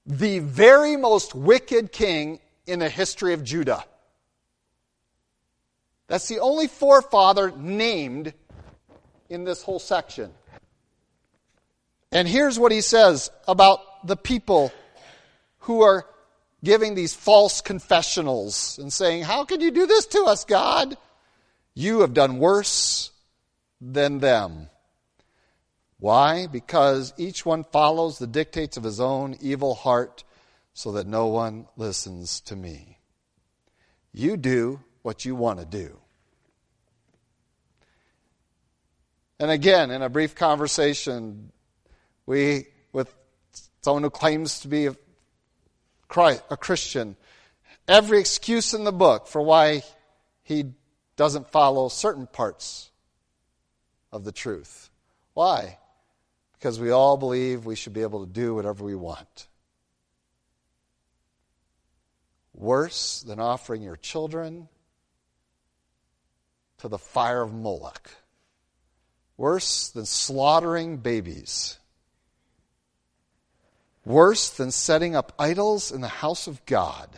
[0.06, 3.84] the very most wicked king in the history of Judah.
[6.06, 8.36] That's the only forefather named
[9.30, 10.32] in this whole section.
[12.12, 14.72] And here's what he says about the people
[15.62, 16.06] who are
[16.64, 20.96] giving these false confessionals and saying, How could you do this to us, God?
[21.74, 23.12] You have done worse
[23.80, 24.70] than them.
[26.00, 26.48] Why?
[26.48, 30.24] Because each one follows the dictates of his own evil heart
[30.74, 33.00] so that no one listens to me.
[34.14, 36.00] You do what you want to do.
[39.40, 41.52] And again, in a brief conversation,
[42.26, 43.14] we, with
[43.82, 44.96] someone who claims to be a,
[46.08, 47.16] Christ, a Christian,
[47.88, 49.84] every excuse in the book for why
[50.44, 50.74] he
[51.16, 52.92] doesn't follow certain parts
[54.12, 54.90] of the truth.
[55.34, 55.78] Why?
[56.54, 59.48] Because we all believe we should be able to do whatever we want.
[62.54, 64.68] Worse than offering your children
[66.80, 68.10] to the fire of Moloch.
[69.38, 71.78] Worse than slaughtering babies.
[74.06, 77.10] Worse than setting up idols in the house of God.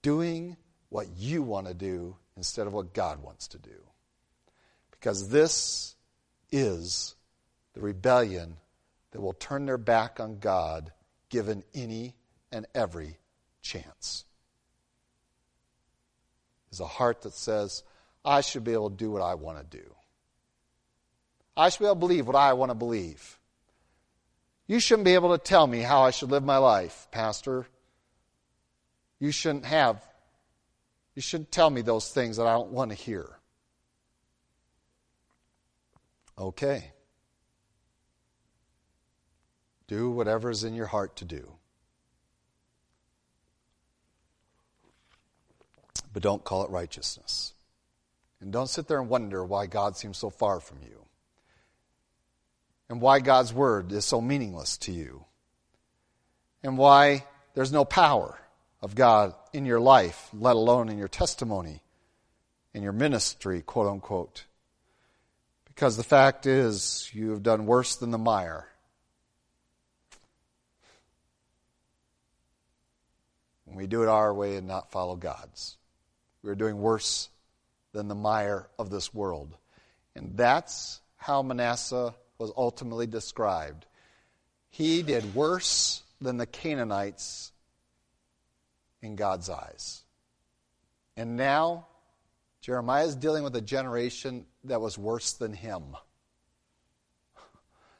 [0.00, 0.56] Doing
[0.88, 3.84] what you want to do instead of what God wants to do.
[5.04, 5.96] Because this
[6.50, 7.14] is
[7.74, 8.56] the rebellion
[9.10, 10.92] that will turn their back on God
[11.28, 12.14] given any
[12.50, 13.18] and every
[13.60, 14.24] chance.
[16.72, 17.82] Is a heart that says,
[18.24, 19.84] I should be able to do what I want to do.
[21.54, 23.38] I should be able to believe what I want to believe.
[24.66, 27.66] You shouldn't be able to tell me how I should live my life, Pastor.
[29.20, 30.02] You shouldn't have,
[31.14, 33.38] you shouldn't tell me those things that I don't want to hear.
[36.38, 36.92] Okay.
[39.86, 41.52] Do whatever is in your heart to do.
[46.12, 47.52] But don't call it righteousness.
[48.40, 51.04] And don't sit there and wonder why God seems so far from you
[52.88, 55.24] and why God's word is so meaningless to you
[56.62, 57.24] and why
[57.54, 58.38] there's no power
[58.82, 61.82] of God in your life, let alone in your testimony,
[62.72, 64.44] in your ministry, quote unquote.
[65.74, 68.68] Because the fact is, you have done worse than the mire.
[73.64, 75.76] When we do it our way and not follow God's,
[76.42, 77.28] we're doing worse
[77.92, 79.56] than the mire of this world.
[80.14, 83.86] And that's how Manasseh was ultimately described.
[84.70, 87.50] He did worse than the Canaanites
[89.02, 90.04] in God's eyes.
[91.16, 91.86] And now,
[92.60, 95.82] Jeremiah is dealing with a generation that was worse than him.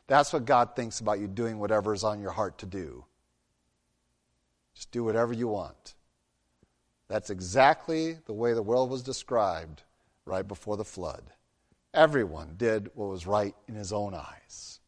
[0.06, 3.04] That's what God thinks about you doing whatever is on your heart to do.
[4.74, 5.94] Just do whatever you want.
[7.08, 9.82] That's exactly the way the world was described
[10.24, 11.22] right before the flood.
[11.92, 14.80] Everyone did what was right in his own eyes.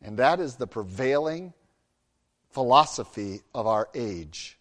[0.00, 1.52] And that is the prevailing
[2.50, 4.58] philosophy of our age,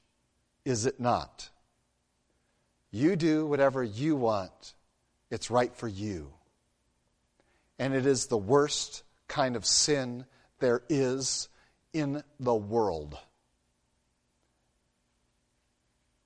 [0.65, 1.49] is it not?
[2.91, 4.73] You do whatever you want,
[5.29, 6.33] it's right for you.
[7.79, 10.25] And it is the worst kind of sin
[10.59, 11.49] there is
[11.93, 13.17] in the world.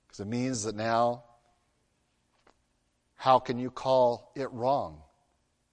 [0.06, 1.24] Because it means that now,
[3.16, 5.00] how can you call it wrong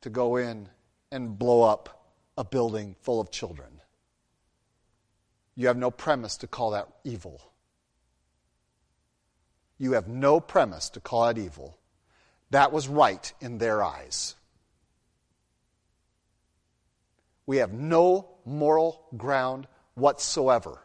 [0.02, 0.70] to go in
[1.12, 2.06] and blow up
[2.38, 3.82] a building full of children?
[5.56, 7.42] You have no premise to call that evil.
[9.78, 11.79] You have no premise to call it evil.
[12.52, 14.36] That was right in their eyes.
[17.46, 20.80] We have no moral ground whatsoever.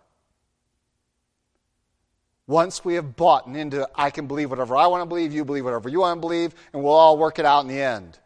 [2.46, 5.64] Once we have bought into, I can believe whatever I want to believe, you believe
[5.64, 8.18] whatever you want to believe, and we'll all work it out in the end.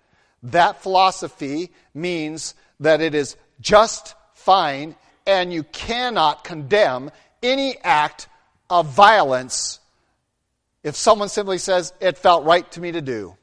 [0.42, 7.10] That philosophy means that it is just fine and you cannot condemn
[7.42, 8.28] any act
[8.70, 9.78] of violence
[10.88, 13.36] if someone simply says, it felt right to me to do.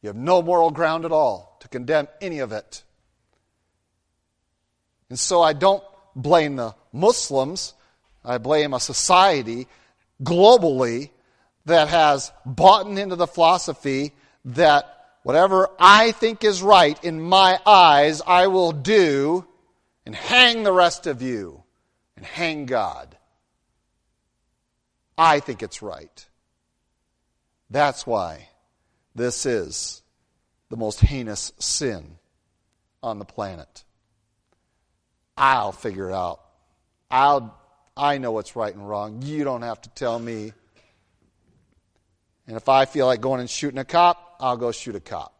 [0.00, 2.84] You have no moral ground at all to condemn any of it.
[5.10, 5.82] And so I don't
[6.14, 7.74] blame the Muslims,
[8.24, 9.66] I blame a society
[10.22, 11.10] globally
[11.66, 14.12] that has bought into the philosophy
[14.44, 19.44] that whatever I think is right in my eyes, I will do
[20.04, 21.64] and hang the rest of you
[22.16, 23.15] and hang God.
[25.18, 26.26] I think it's right.
[27.70, 28.48] That's why
[29.14, 30.02] this is
[30.68, 32.18] the most heinous sin
[33.02, 33.84] on the planet.
[35.36, 36.40] I'll figure it out.
[37.10, 37.58] I'll,
[37.96, 39.22] I know what's right and wrong.
[39.22, 40.52] You don't have to tell me.
[42.46, 45.32] And if I feel like going and shooting a cop, I'll go shoot a cop.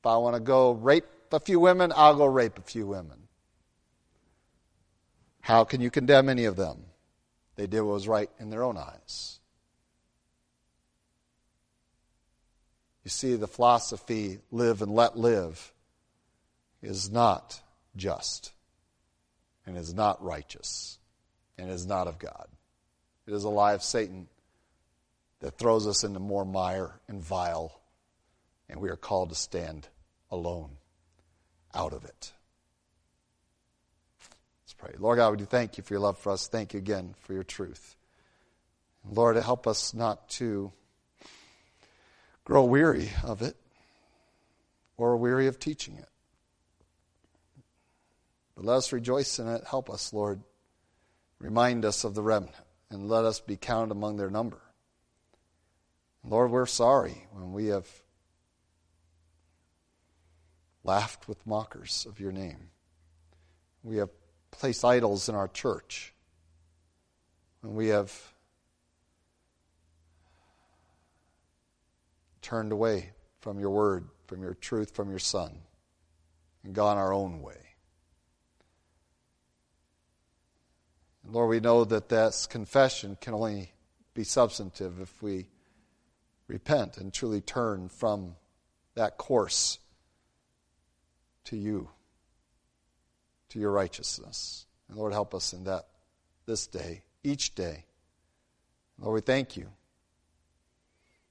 [0.00, 3.18] If I want to go rape a few women, I'll go rape a few women.
[5.40, 6.84] How can you condemn any of them?
[7.62, 9.38] They did what was right in their own eyes.
[13.04, 15.72] You see, the philosophy, live and let live,
[16.82, 17.62] is not
[17.94, 18.50] just,
[19.64, 20.98] and is not righteous,
[21.56, 22.48] and is not of God.
[23.28, 24.26] It is a lie of Satan
[25.38, 27.80] that throws us into more mire and vile,
[28.68, 29.86] and we are called to stand
[30.32, 30.78] alone
[31.72, 32.32] out of it.
[34.82, 34.94] Pray.
[34.98, 36.48] Lord God, we do thank you for your love for us.
[36.48, 37.94] Thank you again for your truth.
[39.08, 40.72] Lord, help us not to
[42.42, 43.56] grow weary of it
[44.96, 46.08] or weary of teaching it.
[48.56, 49.62] But let us rejoice in it.
[49.70, 50.42] Help us, Lord.
[51.38, 52.56] Remind us of the remnant
[52.90, 54.60] and let us be counted among their number.
[56.24, 57.86] Lord, we're sorry when we have
[60.82, 62.70] laughed with mockers of your name.
[63.84, 64.10] We have
[64.52, 66.14] placed idols in our church.
[67.60, 68.12] When we have
[72.40, 75.52] turned away from your word, from your truth, from your Son,
[76.64, 77.56] and gone our own way.
[81.24, 83.72] And Lord, we know that this confession can only
[84.14, 85.46] be substantive if we
[86.46, 88.36] repent and truly turn from
[88.94, 89.78] that course
[91.44, 91.88] to you,
[93.52, 94.66] to your righteousness.
[94.88, 95.86] And Lord, help us in that
[96.46, 97.84] this day, each day.
[98.98, 99.68] Lord, we thank you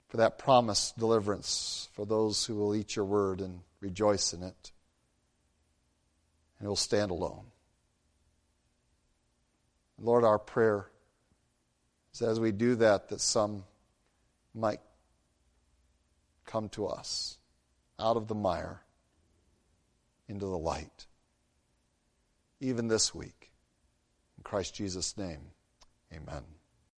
[0.07, 4.71] for that promised deliverance for those who will eat your word and rejoice in it.
[6.59, 7.45] And will stand alone.
[9.97, 10.87] Lord, our prayer
[12.13, 13.63] is as we do that, that some
[14.53, 14.79] might
[16.45, 17.39] come to us
[17.97, 18.81] out of the mire
[20.27, 21.07] into the light.
[22.61, 23.51] Even this week.
[24.37, 25.51] In Christ Jesus' name,
[26.13, 26.43] amen.